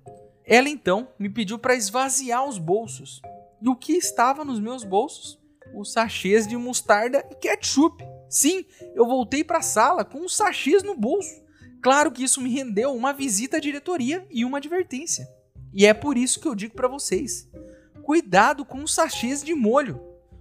Ela 0.45 0.69
então 0.69 1.09
me 1.19 1.31
pediu 1.31 1.59
para 1.59 1.75
esvaziar 1.75 2.45
os 2.45 2.59
bolsos. 2.59 3.23
E 3.63 3.69
o 3.69 3.77
que 3.77 3.93
estava 3.93 4.45
nos 4.45 4.59
meus 4.59 4.85
bolsos? 4.85 5.39
Os 5.75 5.93
sachês 5.93 6.47
de 6.47 6.57
mostarda 6.57 7.25
e 7.31 7.35
ketchup. 7.37 8.05
Sim, 8.35 8.65
eu 8.97 9.07
voltei 9.07 9.45
para 9.45 9.59
a 9.59 9.63
sala 9.63 10.05
com 10.05 10.19
um 10.19 10.29
sachês 10.29 10.83
no 10.83 10.97
bolso. 10.97 11.41
Claro 11.81 12.11
que 12.11 12.25
isso 12.25 12.41
me 12.41 12.51
rendeu 12.51 12.93
uma 12.93 13.13
visita 13.13 13.59
à 13.59 13.61
diretoria 13.61 14.27
e 14.29 14.45
uma 14.45 14.59
advertência. 14.59 15.29
E 15.73 15.87
é 15.87 15.95
por 15.95 16.19
isso 16.19 16.41
que 16.41 16.49
eu 16.49 16.55
digo 16.57 16.75
para 16.75 16.89
vocês: 16.89 17.49
cuidado 18.03 18.65
com 18.65 18.83
os 18.83 18.93
sachês 18.93 19.41
de 19.41 19.55
molho. 19.55 20.01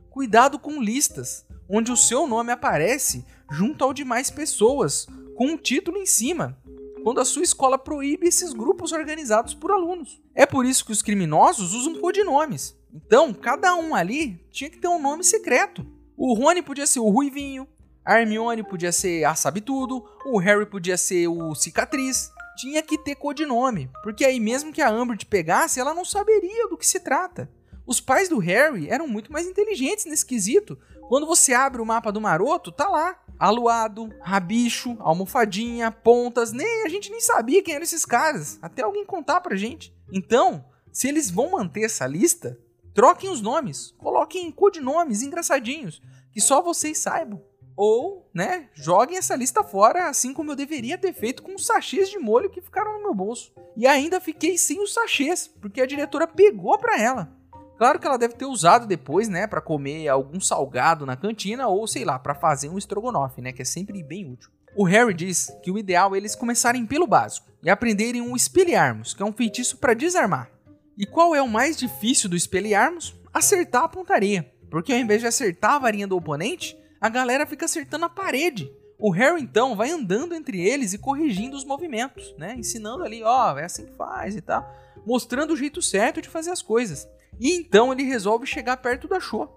Cuidado 0.10 0.58
com 0.58 0.82
listas, 0.82 1.46
onde 1.70 1.92
o 1.92 1.96
seu 1.98 2.26
nome 2.26 2.52
aparece 2.52 3.24
junto 3.52 3.84
ao 3.84 3.94
de 3.94 4.04
mais 4.04 4.32
pessoas, 4.32 5.06
com 5.36 5.50
um 5.50 5.58
título 5.58 6.00
em 6.00 6.08
cima, 6.08 6.58
quando 7.04 7.22
a 7.22 7.26
sua 7.26 7.44
escola 7.44 7.78
proíbe 7.78 8.26
esses 8.26 8.54
grupos 8.54 8.92
organizados 8.92 9.54
por 9.54 9.70
alunos. 9.70 10.20
É 10.34 10.48
por 10.48 10.66
isso 10.66 10.84
que 10.84 10.92
os 10.92 11.04
criminosos 11.04 11.76
usam 11.76 12.02
codinomes. 12.02 12.76
Então, 12.92 13.36
cada 13.36 13.76
um 13.76 13.94
ali 13.94 14.44
tinha 14.50 14.72
que 14.72 14.80
ter 14.80 14.88
um 14.88 15.00
nome 15.00 15.24
secreto. 15.24 15.86
O 16.18 16.34
Rony 16.34 16.64
podia 16.64 16.88
ser 16.88 17.00
o 17.00 17.10
Ruivinho, 17.10 17.68
a 18.06 18.20
Hermione 18.20 18.64
podia 18.64 18.92
ser 18.92 19.24
a 19.24 19.34
Sabe 19.36 19.62
Tudo, 19.62 20.04
o 20.26 20.38
Harry 20.38 20.66
podia 20.66 20.98
ser 20.98 21.28
o 21.28 21.56
Cicatriz. 21.56 22.32
Tinha 22.58 22.84
que 22.84 22.98
ter 22.98 23.16
codinome, 23.16 23.90
porque 24.04 24.24
aí 24.26 24.40
mesmo 24.40 24.72
que 24.72 24.82
a 24.82 24.90
Amber 24.90 25.18
te 25.18 25.26
pegasse, 25.26 25.80
ela 25.80 25.94
não 25.94 26.06
saberia 26.06 26.68
do 26.68 26.78
que 26.78 26.86
se 26.86 27.00
trata. 27.00 27.50
Os 27.86 28.00
pais 28.00 28.30
do 28.30 28.38
Harry 28.40 28.90
eram 28.90 29.08
muito 29.08 29.32
mais 29.32 29.48
inteligentes 29.48 30.06
nesse 30.06 30.26
quesito. 30.26 30.78
Quando 31.10 31.26
você 31.26 31.54
abre 31.54 31.82
o 31.82 31.86
mapa 31.86 32.12
do 32.12 32.22
maroto, 32.22 32.72
tá 32.72 32.88
lá. 32.88 33.20
Aluado, 33.40 34.10
rabicho, 34.22 34.96
almofadinha, 35.00 35.92
pontas, 35.92 36.52
nem 36.52 36.86
a 36.86 36.90
gente 36.90 37.10
nem 37.10 37.20
sabia 37.20 37.64
quem 37.64 37.74
eram 37.74 37.84
esses 37.84 38.06
caras, 38.06 38.60
até 38.62 38.84
alguém 38.84 39.06
contar 39.06 39.42
pra 39.42 39.56
gente. 39.56 39.94
Então, 40.12 40.64
se 40.92 41.08
eles 41.08 41.30
vão 41.30 41.52
manter 41.52 41.84
essa 41.84 42.06
lista, 42.06 42.58
troquem 42.94 43.30
os 43.30 43.42
nomes, 43.42 43.94
coloquem 43.98 44.52
codinomes 44.52 45.24
engraçadinhos, 45.24 46.02
que 46.32 46.40
só 46.40 46.62
vocês 46.62 47.00
saibam. 47.00 47.42
Ou, 47.76 48.30
né, 48.34 48.70
joguem 48.74 49.18
essa 49.18 49.36
lista 49.36 49.64
fora, 49.64 50.08
assim 50.08 50.34
como 50.34 50.52
eu 50.52 50.56
deveria 50.56 50.98
ter 50.98 51.14
feito 51.14 51.42
com 51.42 51.56
os 51.56 51.66
sachês 51.66 52.10
de 52.10 52.20
molho 52.20 52.50
que 52.50 52.62
ficaram 52.62 52.94
no 52.94 53.04
meu 53.04 53.14
bolso. 53.14 53.52
E 53.76 53.88
ainda 53.88 54.22
fiquei 54.22 54.58
sem 54.58 54.82
os 54.82 54.94
sachês, 54.94 55.48
porque 55.48 55.82
a 55.82 55.86
diretora 55.86 56.28
pegou 56.28 56.78
para 56.78 57.00
ela. 57.00 57.34
Claro 57.78 58.00
que 58.00 58.06
ela 58.06 58.18
deve 58.18 58.36
ter 58.36 58.46
usado 58.46 58.86
depois, 58.86 59.28
né, 59.28 59.48
para 59.48 59.60
comer 59.60 60.08
algum 60.08 60.40
salgado 60.40 61.06
na 61.06 61.18
cantina 61.18 61.68
ou 61.68 61.88
sei 61.88 62.06
lá, 62.06 62.20
para 62.20 62.36
fazer 62.36 62.70
um 62.70 62.78
estrogonofe, 62.78 63.42
né, 63.42 63.52
que 63.52 63.62
é 63.62 63.66
sempre 63.66 64.04
bem 64.04 64.32
útil. 64.32 64.50
O 64.76 64.86
Harry 64.86 65.14
diz 65.14 65.52
que 65.62 65.72
o 65.72 65.78
ideal 65.78 66.14
é 66.14 66.18
eles 66.18 66.36
começarem 66.36 66.86
pelo 66.86 67.08
básico 67.08 67.48
e 67.62 67.70
aprenderem 67.70 68.22
o 68.22 68.36
espelharmos, 68.36 69.14
que 69.14 69.22
é 69.22 69.26
um 69.26 69.34
feitiço 69.34 69.78
para 69.78 69.94
desarmar. 69.94 70.50
E 70.98 71.06
qual 71.06 71.34
é 71.34 71.42
o 71.42 71.48
mais 71.48 71.78
difícil 71.78 72.30
do 72.30 72.36
espelharmos? 72.36 73.16
Acertar 73.34 73.84
a 73.84 73.90
pontaria, 73.90 74.52
porque 74.70 74.94
ao 74.94 75.00
invés 75.00 75.22
de 75.22 75.28
acertar 75.28 75.74
a 75.74 75.80
varinha 75.80 76.08
do 76.08 76.16
oponente, 76.16 76.78
a 77.04 77.10
galera 77.10 77.46
fica 77.46 77.66
acertando 77.66 78.06
a 78.06 78.10
parede. 78.10 78.72
O 78.98 79.12
Harry 79.12 79.42
então 79.42 79.76
vai 79.76 79.92
andando 79.92 80.34
entre 80.34 80.66
eles 80.66 80.94
e 80.94 80.98
corrigindo 80.98 81.54
os 81.54 81.66
movimentos, 81.66 82.34
né? 82.38 82.56
Ensinando 82.58 83.04
ali, 83.04 83.22
ó, 83.22 83.54
oh, 83.54 83.58
é 83.58 83.66
assim 83.66 83.88
que 83.88 83.92
faz 83.92 84.38
e 84.38 84.42
tal, 84.42 84.66
mostrando 85.06 85.52
o 85.52 85.58
jeito 85.58 85.82
certo 85.82 86.22
de 86.22 86.30
fazer 86.30 86.52
as 86.52 86.62
coisas. 86.62 87.06
E 87.38 87.58
então 87.58 87.92
ele 87.92 88.04
resolve 88.04 88.46
chegar 88.46 88.78
perto 88.78 89.06
da 89.06 89.20
Cho. 89.20 89.50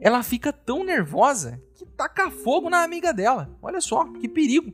Ela 0.00 0.22
fica 0.22 0.54
tão 0.54 0.82
nervosa 0.82 1.62
que 1.74 1.84
taca 1.84 2.30
fogo 2.30 2.70
na 2.70 2.82
amiga 2.82 3.12
dela. 3.12 3.54
Olha 3.60 3.82
só, 3.82 4.06
que 4.14 4.26
perigo. 4.26 4.72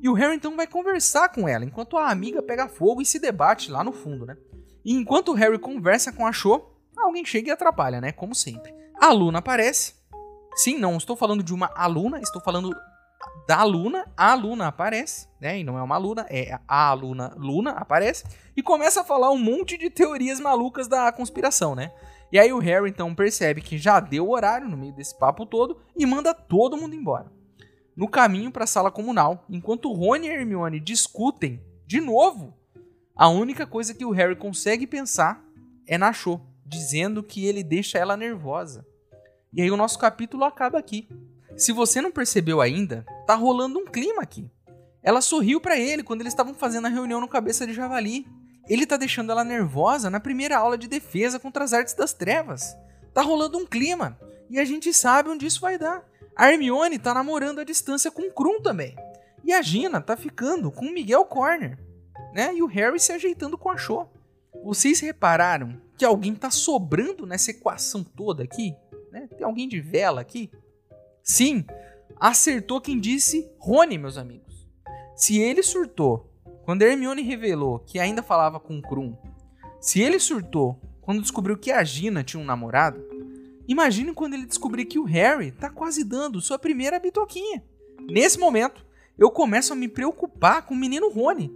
E 0.00 0.08
o 0.08 0.14
Harry 0.14 0.36
então 0.36 0.56
vai 0.56 0.66
conversar 0.66 1.28
com 1.28 1.46
ela, 1.46 1.66
enquanto 1.66 1.98
a 1.98 2.10
amiga 2.10 2.42
pega 2.42 2.66
fogo 2.66 3.02
e 3.02 3.06
se 3.06 3.18
debate 3.18 3.70
lá 3.70 3.84
no 3.84 3.92
fundo, 3.92 4.24
né? 4.24 4.38
E 4.82 4.94
enquanto 4.94 5.32
o 5.32 5.34
Harry 5.34 5.58
conversa 5.58 6.14
com 6.14 6.26
a 6.26 6.32
Cho, 6.32 6.62
alguém 6.96 7.26
chega 7.26 7.50
e 7.50 7.52
atrapalha, 7.52 8.00
né? 8.00 8.10
Como 8.10 8.34
sempre. 8.34 8.72
A 8.98 9.12
Luna 9.12 9.40
aparece 9.40 10.00
Sim, 10.54 10.78
não 10.78 10.96
estou 10.96 11.16
falando 11.16 11.42
de 11.42 11.54
uma 11.54 11.70
aluna, 11.74 12.20
estou 12.20 12.40
falando 12.42 12.74
da 13.46 13.58
aluna. 13.58 14.04
A 14.16 14.32
aluna 14.32 14.68
aparece, 14.68 15.28
né? 15.40 15.58
E 15.58 15.64
não 15.64 15.78
é 15.78 15.82
uma 15.82 15.94
aluna, 15.94 16.26
é 16.28 16.58
a 16.66 16.88
aluna 16.88 17.34
Luna 17.36 17.72
aparece 17.72 18.24
e 18.56 18.62
começa 18.62 19.00
a 19.00 19.04
falar 19.04 19.30
um 19.30 19.38
monte 19.38 19.76
de 19.76 19.90
teorias 19.90 20.40
malucas 20.40 20.88
da 20.88 21.10
conspiração, 21.12 21.74
né? 21.74 21.92
E 22.30 22.38
aí 22.38 22.52
o 22.52 22.58
Harry 22.58 22.88
então 22.88 23.14
percebe 23.14 23.60
que 23.60 23.76
já 23.76 24.00
deu 24.00 24.26
o 24.26 24.32
horário 24.32 24.68
no 24.68 24.76
meio 24.76 24.92
desse 24.94 25.18
papo 25.18 25.44
todo 25.44 25.78
e 25.96 26.06
manda 26.06 26.32
todo 26.32 26.76
mundo 26.76 26.94
embora. 26.94 27.30
No 27.94 28.08
caminho 28.08 28.50
para 28.50 28.64
a 28.64 28.66
sala 28.66 28.90
comunal, 28.90 29.44
enquanto 29.50 29.92
Rony 29.92 30.26
e 30.26 30.30
Hermione 30.30 30.80
discutem 30.80 31.62
de 31.86 32.00
novo, 32.00 32.56
a 33.14 33.28
única 33.28 33.66
coisa 33.66 33.92
que 33.92 34.04
o 34.04 34.10
Harry 34.12 34.34
consegue 34.34 34.86
pensar 34.86 35.44
é 35.86 35.98
na 35.98 36.10
Cho, 36.10 36.40
dizendo 36.64 37.22
que 37.22 37.44
ele 37.46 37.62
deixa 37.62 37.98
ela 37.98 38.16
nervosa. 38.16 38.86
E 39.54 39.60
aí 39.60 39.70
o 39.70 39.76
nosso 39.76 39.98
capítulo 39.98 40.44
acaba 40.44 40.78
aqui. 40.78 41.08
Se 41.56 41.72
você 41.72 42.00
não 42.00 42.10
percebeu 42.10 42.60
ainda, 42.60 43.04
tá 43.26 43.34
rolando 43.34 43.78
um 43.78 43.84
clima 43.84 44.22
aqui. 44.22 44.50
Ela 45.02 45.20
sorriu 45.20 45.60
para 45.60 45.78
ele 45.78 46.02
quando 46.02 46.22
eles 46.22 46.32
estavam 46.32 46.54
fazendo 46.54 46.86
a 46.86 46.90
reunião 46.90 47.20
no 47.20 47.28
cabeça 47.28 47.66
de 47.66 47.74
javali. 47.74 48.26
Ele 48.68 48.86
tá 48.86 48.96
deixando 48.96 49.30
ela 49.30 49.44
nervosa 49.44 50.08
na 50.08 50.20
primeira 50.20 50.56
aula 50.56 50.78
de 50.78 50.88
defesa 50.88 51.38
contra 51.38 51.64
as 51.64 51.72
artes 51.72 51.94
das 51.94 52.12
trevas. 52.14 52.74
Tá 53.12 53.20
rolando 53.20 53.58
um 53.58 53.66
clima 53.66 54.18
e 54.48 54.58
a 54.58 54.64
gente 54.64 54.92
sabe 54.92 55.28
onde 55.28 55.44
isso 55.44 55.60
vai 55.60 55.76
dar. 55.76 56.02
A 56.34 56.50
Hermione 56.50 56.98
tá 56.98 57.12
namorando 57.12 57.60
à 57.60 57.64
distância 57.64 58.10
com 58.10 58.22
o 58.22 58.32
Krum 58.32 58.62
também. 58.62 58.96
E 59.44 59.52
a 59.52 59.60
Gina 59.60 60.00
tá 60.00 60.16
ficando 60.16 60.70
com 60.70 60.86
o 60.86 60.92
Miguel 60.92 61.24
Corner, 61.24 61.78
né? 62.32 62.54
E 62.54 62.62
o 62.62 62.66
Harry 62.66 62.98
se 62.98 63.12
ajeitando 63.12 63.58
com 63.58 63.70
a 63.70 63.76
Cho. 63.76 64.06
Vocês 64.64 65.00
repararam 65.00 65.80
que 65.98 66.04
alguém 66.04 66.34
tá 66.34 66.50
sobrando 66.50 67.26
nessa 67.26 67.50
equação 67.50 68.04
toda 68.04 68.44
aqui? 68.44 68.74
Né? 69.12 69.28
Tem 69.28 69.46
alguém 69.46 69.68
de 69.68 69.80
vela 69.80 70.20
aqui? 70.20 70.50
Sim, 71.22 71.64
Acertou 72.22 72.80
quem 72.80 73.00
disse 73.00 73.50
Rony, 73.58 73.98
meus 73.98 74.16
amigos. 74.16 74.64
Se 75.16 75.40
ele 75.40 75.60
surtou 75.60 76.30
quando 76.64 76.82
Hermione 76.82 77.20
revelou 77.20 77.80
que 77.80 77.98
ainda 77.98 78.22
falava 78.22 78.60
com 78.60 78.80
Krum, 78.80 79.16
se 79.80 80.00
ele 80.00 80.20
surtou 80.20 80.80
quando 81.00 81.20
descobriu 81.20 81.58
que 81.58 81.72
a 81.72 81.82
Gina 81.82 82.22
tinha 82.22 82.40
um 82.40 82.44
namorado, 82.44 83.04
imagine 83.66 84.14
quando 84.14 84.34
ele 84.34 84.46
descobrir 84.46 84.84
que 84.84 85.00
o 85.00 85.04
Harry 85.04 85.50
tá 85.50 85.68
quase 85.68 86.04
dando 86.04 86.40
sua 86.40 86.60
primeira 86.60 87.00
bitoquinha. 87.00 87.64
Nesse 88.08 88.38
momento, 88.38 88.86
eu 89.18 89.28
começo 89.28 89.72
a 89.72 89.76
me 89.76 89.88
preocupar 89.88 90.64
com 90.64 90.74
o 90.74 90.78
menino 90.78 91.10
Rony, 91.10 91.52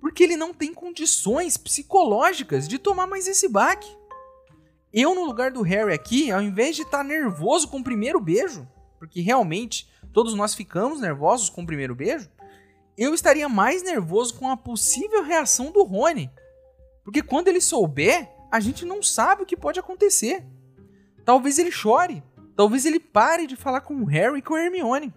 porque 0.00 0.22
ele 0.22 0.36
não 0.36 0.54
tem 0.54 0.72
condições 0.72 1.56
psicológicas 1.56 2.68
de 2.68 2.78
tomar 2.78 3.08
mais 3.08 3.26
esse 3.26 3.48
baque. 3.48 3.90
Eu, 4.92 5.14
no 5.14 5.24
lugar 5.24 5.50
do 5.50 5.62
Harry 5.62 5.92
aqui, 5.92 6.30
ao 6.30 6.40
invés 6.40 6.74
de 6.74 6.82
estar 6.82 6.98
tá 6.98 7.04
nervoso 7.04 7.68
com 7.68 7.78
o 7.78 7.84
primeiro 7.84 8.20
beijo, 8.20 8.66
porque 8.98 9.20
realmente 9.20 9.88
todos 10.12 10.34
nós 10.34 10.54
ficamos 10.54 11.00
nervosos 11.00 11.50
com 11.50 11.62
o 11.62 11.66
primeiro 11.66 11.94
beijo, 11.94 12.30
eu 12.96 13.14
estaria 13.14 13.48
mais 13.48 13.82
nervoso 13.82 14.34
com 14.34 14.48
a 14.48 14.56
possível 14.56 15.22
reação 15.22 15.70
do 15.70 15.84
Rony. 15.84 16.30
Porque 17.04 17.22
quando 17.22 17.48
ele 17.48 17.60
souber, 17.60 18.28
a 18.50 18.60
gente 18.60 18.84
não 18.84 19.02
sabe 19.02 19.42
o 19.42 19.46
que 19.46 19.56
pode 19.56 19.78
acontecer. 19.78 20.44
Talvez 21.24 21.58
ele 21.58 21.70
chore, 21.70 22.22
talvez 22.56 22.84
ele 22.84 22.98
pare 22.98 23.46
de 23.46 23.56
falar 23.56 23.82
com 23.82 23.94
o 23.94 24.04
Harry 24.06 24.38
e 24.38 24.42
com 24.42 24.54
a 24.54 24.62
Hermione. 24.62 25.14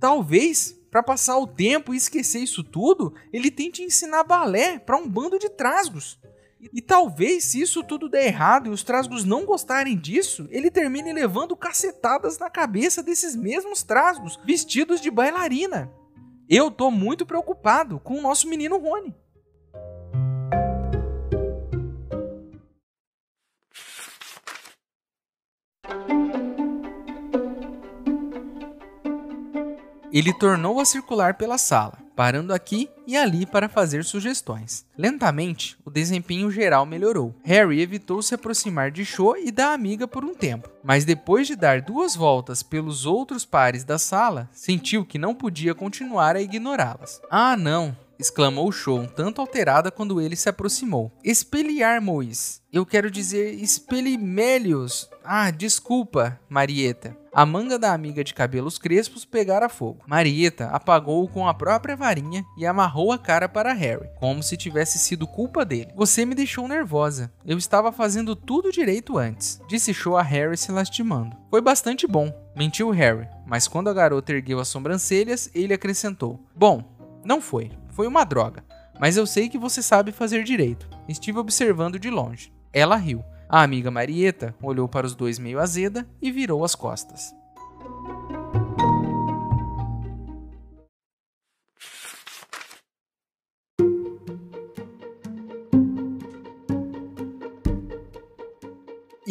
Talvez, 0.00 0.76
para 0.90 1.02
passar 1.02 1.38
o 1.38 1.46
tempo 1.46 1.94
e 1.94 1.96
esquecer 1.96 2.40
isso 2.40 2.64
tudo, 2.64 3.14
ele 3.32 3.50
tente 3.50 3.82
ensinar 3.82 4.24
balé 4.24 4.78
para 4.78 4.96
um 4.96 5.08
bando 5.08 5.38
de 5.38 5.48
trasgos. 5.48 6.18
E 6.60 6.82
talvez, 6.82 7.44
se 7.44 7.60
isso 7.60 7.82
tudo 7.82 8.08
der 8.08 8.26
errado 8.26 8.68
e 8.68 8.70
os 8.70 8.82
trasgos 8.82 9.24
não 9.24 9.46
gostarem 9.46 9.96
disso, 9.96 10.46
ele 10.50 10.70
termine 10.70 11.10
levando 11.10 11.56
cacetadas 11.56 12.38
na 12.38 12.50
cabeça 12.50 13.02
desses 13.02 13.34
mesmos 13.34 13.82
trasgos, 13.82 14.38
vestidos 14.44 15.00
de 15.00 15.10
bailarina. 15.10 15.90
Eu 16.48 16.70
tô 16.70 16.90
muito 16.90 17.24
preocupado 17.24 17.98
com 17.98 18.18
o 18.18 18.22
nosso 18.22 18.46
menino 18.46 18.76
Rony. 18.76 19.14
Ele 30.12 30.34
tornou 30.34 30.80
a 30.80 30.84
circular 30.84 31.38
pela 31.38 31.56
sala, 31.56 31.96
parando 32.20 32.52
aqui 32.52 32.90
e 33.06 33.16
ali 33.16 33.46
para 33.46 33.66
fazer 33.66 34.04
sugestões. 34.04 34.84
Lentamente, 34.94 35.78
o 35.86 35.90
desempenho 35.90 36.50
geral 36.50 36.84
melhorou. 36.84 37.34
Harry 37.42 37.80
evitou 37.80 38.20
se 38.20 38.34
aproximar 38.34 38.90
de 38.90 39.06
Cho 39.06 39.38
e 39.38 39.50
da 39.50 39.72
amiga 39.72 40.06
por 40.06 40.22
um 40.22 40.34
tempo, 40.34 40.68
mas 40.84 41.06
depois 41.06 41.46
de 41.46 41.56
dar 41.56 41.80
duas 41.80 42.14
voltas 42.14 42.62
pelos 42.62 43.06
outros 43.06 43.46
pares 43.46 43.84
da 43.84 43.98
sala, 43.98 44.50
sentiu 44.52 45.02
que 45.02 45.16
não 45.18 45.34
podia 45.34 45.74
continuar 45.74 46.36
a 46.36 46.42
ignorá-las. 46.42 47.22
Ah, 47.30 47.56
não! 47.56 47.96
Exclamou 48.20 48.70
Cho, 48.70 48.94
um 48.96 49.06
tanto 49.06 49.40
alterada 49.40 49.90
quando 49.90 50.20
ele 50.20 50.36
se 50.36 50.48
aproximou. 50.48 51.10
Espelharmois. 51.24 52.60
Eu 52.72 52.86
quero 52.86 53.10
dizer 53.10 53.54
espelimélios. 53.54 55.08
Ah, 55.24 55.50
desculpa, 55.50 56.38
Marieta. 56.48 57.16
A 57.32 57.46
manga 57.46 57.78
da 57.78 57.92
amiga 57.92 58.22
de 58.22 58.34
cabelos 58.34 58.78
crespos 58.78 59.24
pegara 59.24 59.68
fogo. 59.68 60.02
Marieta 60.06 60.66
apagou-o 60.66 61.28
com 61.28 61.46
a 61.46 61.54
própria 61.54 61.96
varinha 61.96 62.44
e 62.58 62.66
amarrou 62.66 63.12
a 63.12 63.18
cara 63.18 63.48
para 63.48 63.72
Harry, 63.72 64.08
como 64.18 64.42
se 64.42 64.56
tivesse 64.56 64.98
sido 64.98 65.26
culpa 65.26 65.64
dele. 65.64 65.92
Você 65.96 66.24
me 66.24 66.34
deixou 66.34 66.66
nervosa. 66.68 67.32
Eu 67.44 67.56
estava 67.56 67.92
fazendo 67.92 68.34
tudo 68.36 68.72
direito 68.72 69.16
antes, 69.16 69.60
disse 69.68 69.94
Cho 69.94 70.16
a 70.16 70.22
Harry 70.22 70.56
se 70.56 70.72
lastimando. 70.72 71.36
Foi 71.48 71.60
bastante 71.60 72.06
bom, 72.06 72.32
mentiu 72.56 72.90
Harry, 72.90 73.28
mas 73.46 73.68
quando 73.68 73.88
a 73.88 73.94
garota 73.94 74.32
ergueu 74.32 74.58
as 74.58 74.68
sobrancelhas, 74.68 75.50
ele 75.54 75.74
acrescentou: 75.74 76.40
Bom, 76.54 76.82
não 77.24 77.40
foi. 77.40 77.70
Foi 77.92 78.06
uma 78.06 78.24
droga. 78.24 78.64
Mas 78.98 79.16
eu 79.16 79.26
sei 79.26 79.48
que 79.48 79.58
você 79.58 79.82
sabe 79.82 80.12
fazer 80.12 80.44
direito. 80.44 80.88
Estive 81.08 81.38
observando 81.38 81.98
de 81.98 82.10
longe. 82.10 82.52
Ela 82.72 82.96
riu. 82.96 83.24
A 83.48 83.62
amiga 83.62 83.90
Marieta 83.90 84.54
olhou 84.62 84.88
para 84.88 85.06
os 85.06 85.14
dois 85.14 85.38
meio 85.38 85.58
azeda 85.58 86.06
e 86.20 86.30
virou 86.30 86.64
as 86.64 86.74
costas. 86.74 87.34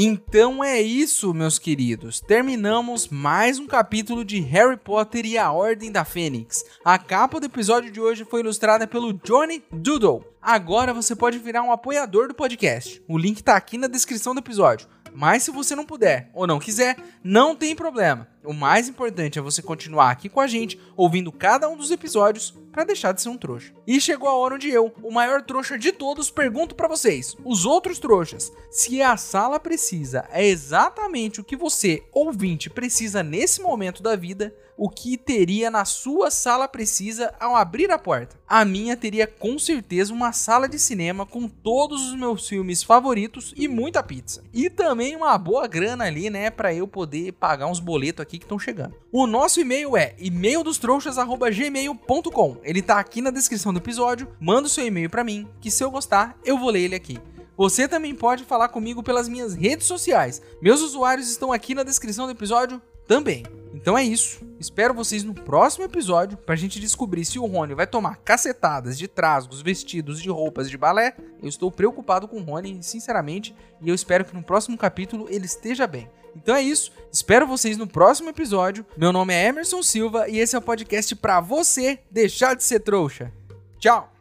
Então 0.02 0.64
é 0.64 0.82
isso, 0.82 1.34
meus 1.34 1.60
queridos. 1.60 2.22
Terminamos 2.22 3.10
mais 3.10 3.60
um 3.60 3.68
capítulo 3.68 4.24
de 4.24 4.40
Harry 4.40 4.78
Potter 4.78 5.26
e 5.26 5.38
a 5.38 5.52
Ordem 5.52 5.92
da 5.92 6.06
Fênix. 6.06 6.64
A 6.86 6.98
capa 6.98 7.38
do 7.38 7.48
episódio 7.48 7.92
de 7.92 8.00
hoje 8.00 8.24
foi 8.24 8.40
ilustrada 8.40 8.88
pelo 8.88 9.12
Johnny 9.12 9.62
Doodle. 9.70 10.24
Agora 10.42 10.94
você 10.94 11.14
pode 11.18 11.38
virar 11.38 11.64
um 11.64 11.72
apoiador 11.74 12.30
do 12.30 12.34
podcast. 12.34 13.04
O 13.10 13.18
link 13.18 13.40
está 13.40 13.58
aqui 13.58 13.78
na 13.78 13.88
descrição 13.88 14.34
do 14.34 14.40
episódio. 14.40 14.88
Mas 15.14 15.44
se 15.44 15.52
você 15.52 15.76
não 15.76 15.86
puder 15.86 16.30
ou 16.34 16.48
não 16.48 16.60
quiser, 16.60 16.96
não 17.22 17.54
tem 17.54 17.76
problema. 17.76 18.26
O 18.44 18.54
mais 18.54 18.88
importante 18.88 19.38
é 19.38 19.42
você 19.42 19.62
continuar 19.62 20.12
aqui 20.12 20.30
com 20.30 20.40
a 20.40 20.48
gente, 20.48 20.80
ouvindo 20.96 21.32
cada 21.32 21.68
um 21.68 21.76
dos 21.76 21.92
episódios 21.92 22.54
para 22.72 22.86
deixar 22.86 23.12
de 23.12 23.22
ser 23.22 23.30
um 23.30 23.38
trouxa. 23.38 23.74
E 23.86 24.00
chegou 24.00 24.30
a 24.30 24.36
hora 24.36 24.56
onde 24.56 24.70
eu, 24.70 24.94
o 25.04 25.12
maior 25.12 25.42
trouxa 25.42 25.78
de 25.78 25.92
todos, 25.92 26.32
pergunto 26.32 26.74
para 26.74 26.88
vocês, 26.88 27.36
os 27.44 27.66
outros 27.66 28.00
trouxas, 28.00 28.52
se 28.72 29.02
a 29.02 29.18
sala 29.18 29.60
precisa 29.60 30.26
é 30.32 30.46
exatamente 30.46 31.42
o 31.42 31.44
que 31.44 31.58
você, 31.58 32.04
ouvinte, 32.14 32.70
precisa 32.70 33.22
nesse 33.24 33.62
momento 33.62 34.02
da 34.02 34.16
vida, 34.16 34.56
o 34.78 34.90
que 34.90 35.18
teria 35.18 35.70
na 35.70 35.84
sua 35.84 36.32
sala 36.32 36.66
precisa 36.66 37.34
ao 37.38 37.54
abrir 37.54 37.92
a 37.92 38.00
porta. 38.00 38.40
A 38.48 38.64
minha 38.64 38.96
teria 38.96 39.28
com 39.28 39.60
certeza 39.60 40.14
uma 40.14 40.32
sala 40.32 40.70
de 40.70 40.80
cinema 40.80 41.26
com 41.26 41.50
todos 41.50 42.02
os 42.08 42.16
meus 42.16 42.48
filmes 42.48 42.82
favoritos 42.82 43.54
e 43.58 43.68
muita 43.68 44.02
pizza. 44.02 44.42
E 44.54 44.70
também 44.70 45.18
uma 45.18 45.38
boa 45.38 45.68
grana 45.68 46.06
ali, 46.06 46.30
né, 46.30 46.50
para 46.50 46.74
eu 46.74 46.88
poder 46.88 47.34
pagar 47.34 47.68
uns 47.68 47.82
boletos 47.82 48.24
aqui 48.30 48.38
que 48.38 48.46
estão 48.46 48.60
chegando. 48.60 48.94
O 49.12 49.26
nosso 49.26 49.60
e-mail 49.60 49.98
é 49.98 50.14
e-maildostrouxas@gmail.com. 50.20 52.58
Ele 52.64 52.84
tá 52.84 53.00
aqui 53.00 53.22
na 53.22 53.32
descrição 53.32 53.74
do 53.74 53.80
episódio. 53.80 54.28
Manda 54.40 54.68
o 54.68 54.70
seu 54.70 54.86
e-mail 54.86 55.10
para 55.10 55.24
mim, 55.24 55.48
que 55.60 55.72
se 55.72 55.84
eu 55.84 55.90
gostar, 55.90 56.38
eu 56.46 56.56
vou 56.58 56.70
ler 56.70 56.82
ele 56.82 56.94
aqui. 56.96 57.18
Você 57.58 57.88
também 57.88 58.14
pode 58.16 58.44
falar 58.46 58.68
comigo 58.70 59.02
pelas 59.04 59.28
minhas 59.28 59.56
redes 59.56 59.88
sociais. 59.88 60.42
Meus 60.62 60.82
usuários 60.82 61.30
estão 61.30 61.52
aqui 61.52 61.76
na 61.76 61.84
descrição 61.84 62.26
do 62.26 62.32
episódio 62.32 62.82
também. 63.06 63.44
Então 63.74 63.98
é 63.98 64.04
isso. 64.04 64.40
Espero 64.60 64.94
vocês 64.94 65.24
no 65.24 65.34
próximo 65.34 65.84
episódio 65.84 66.38
pra 66.38 66.56
gente 66.56 66.80
descobrir 66.80 67.26
se 67.26 67.40
o 67.40 67.46
Rony 67.46 67.74
vai 67.74 67.88
tomar 67.88 68.18
cacetadas 68.18 68.98
de 68.98 69.08
trasgos, 69.08 69.62
vestidos 69.62 70.22
de 70.22 70.30
roupas 70.30 70.70
de 70.70 70.78
balé. 70.78 71.16
Eu 71.42 71.50
estou 71.50 71.72
preocupado 71.72 72.28
com 72.28 72.38
o 72.38 72.44
Rony, 72.44 72.78
sinceramente, 72.82 73.56
e 73.82 73.90
eu 73.90 73.96
espero 73.96 74.24
que 74.24 74.36
no 74.36 74.44
próximo 74.44 74.78
capítulo 74.78 75.28
ele 75.30 75.46
esteja 75.46 75.88
bem. 75.88 76.10
Então 76.36 76.56
é 76.56 76.62
isso. 76.62 76.92
Espero 77.12 77.48
vocês 77.48 77.78
no 77.78 77.88
próximo 77.88 78.30
episódio. 78.30 78.86
Meu 78.96 79.12
nome 79.12 79.34
é 79.34 79.48
Emerson 79.48 79.82
Silva 79.82 80.28
e 80.30 80.40
esse 80.40 80.56
é 80.56 80.60
o 80.60 80.62
podcast 80.62 81.16
para 81.16 81.40
você 81.40 82.00
deixar 82.12 82.56
de 82.56 82.64
ser 82.64 82.80
trouxa. 82.82 83.32
Tchau. 83.80 84.19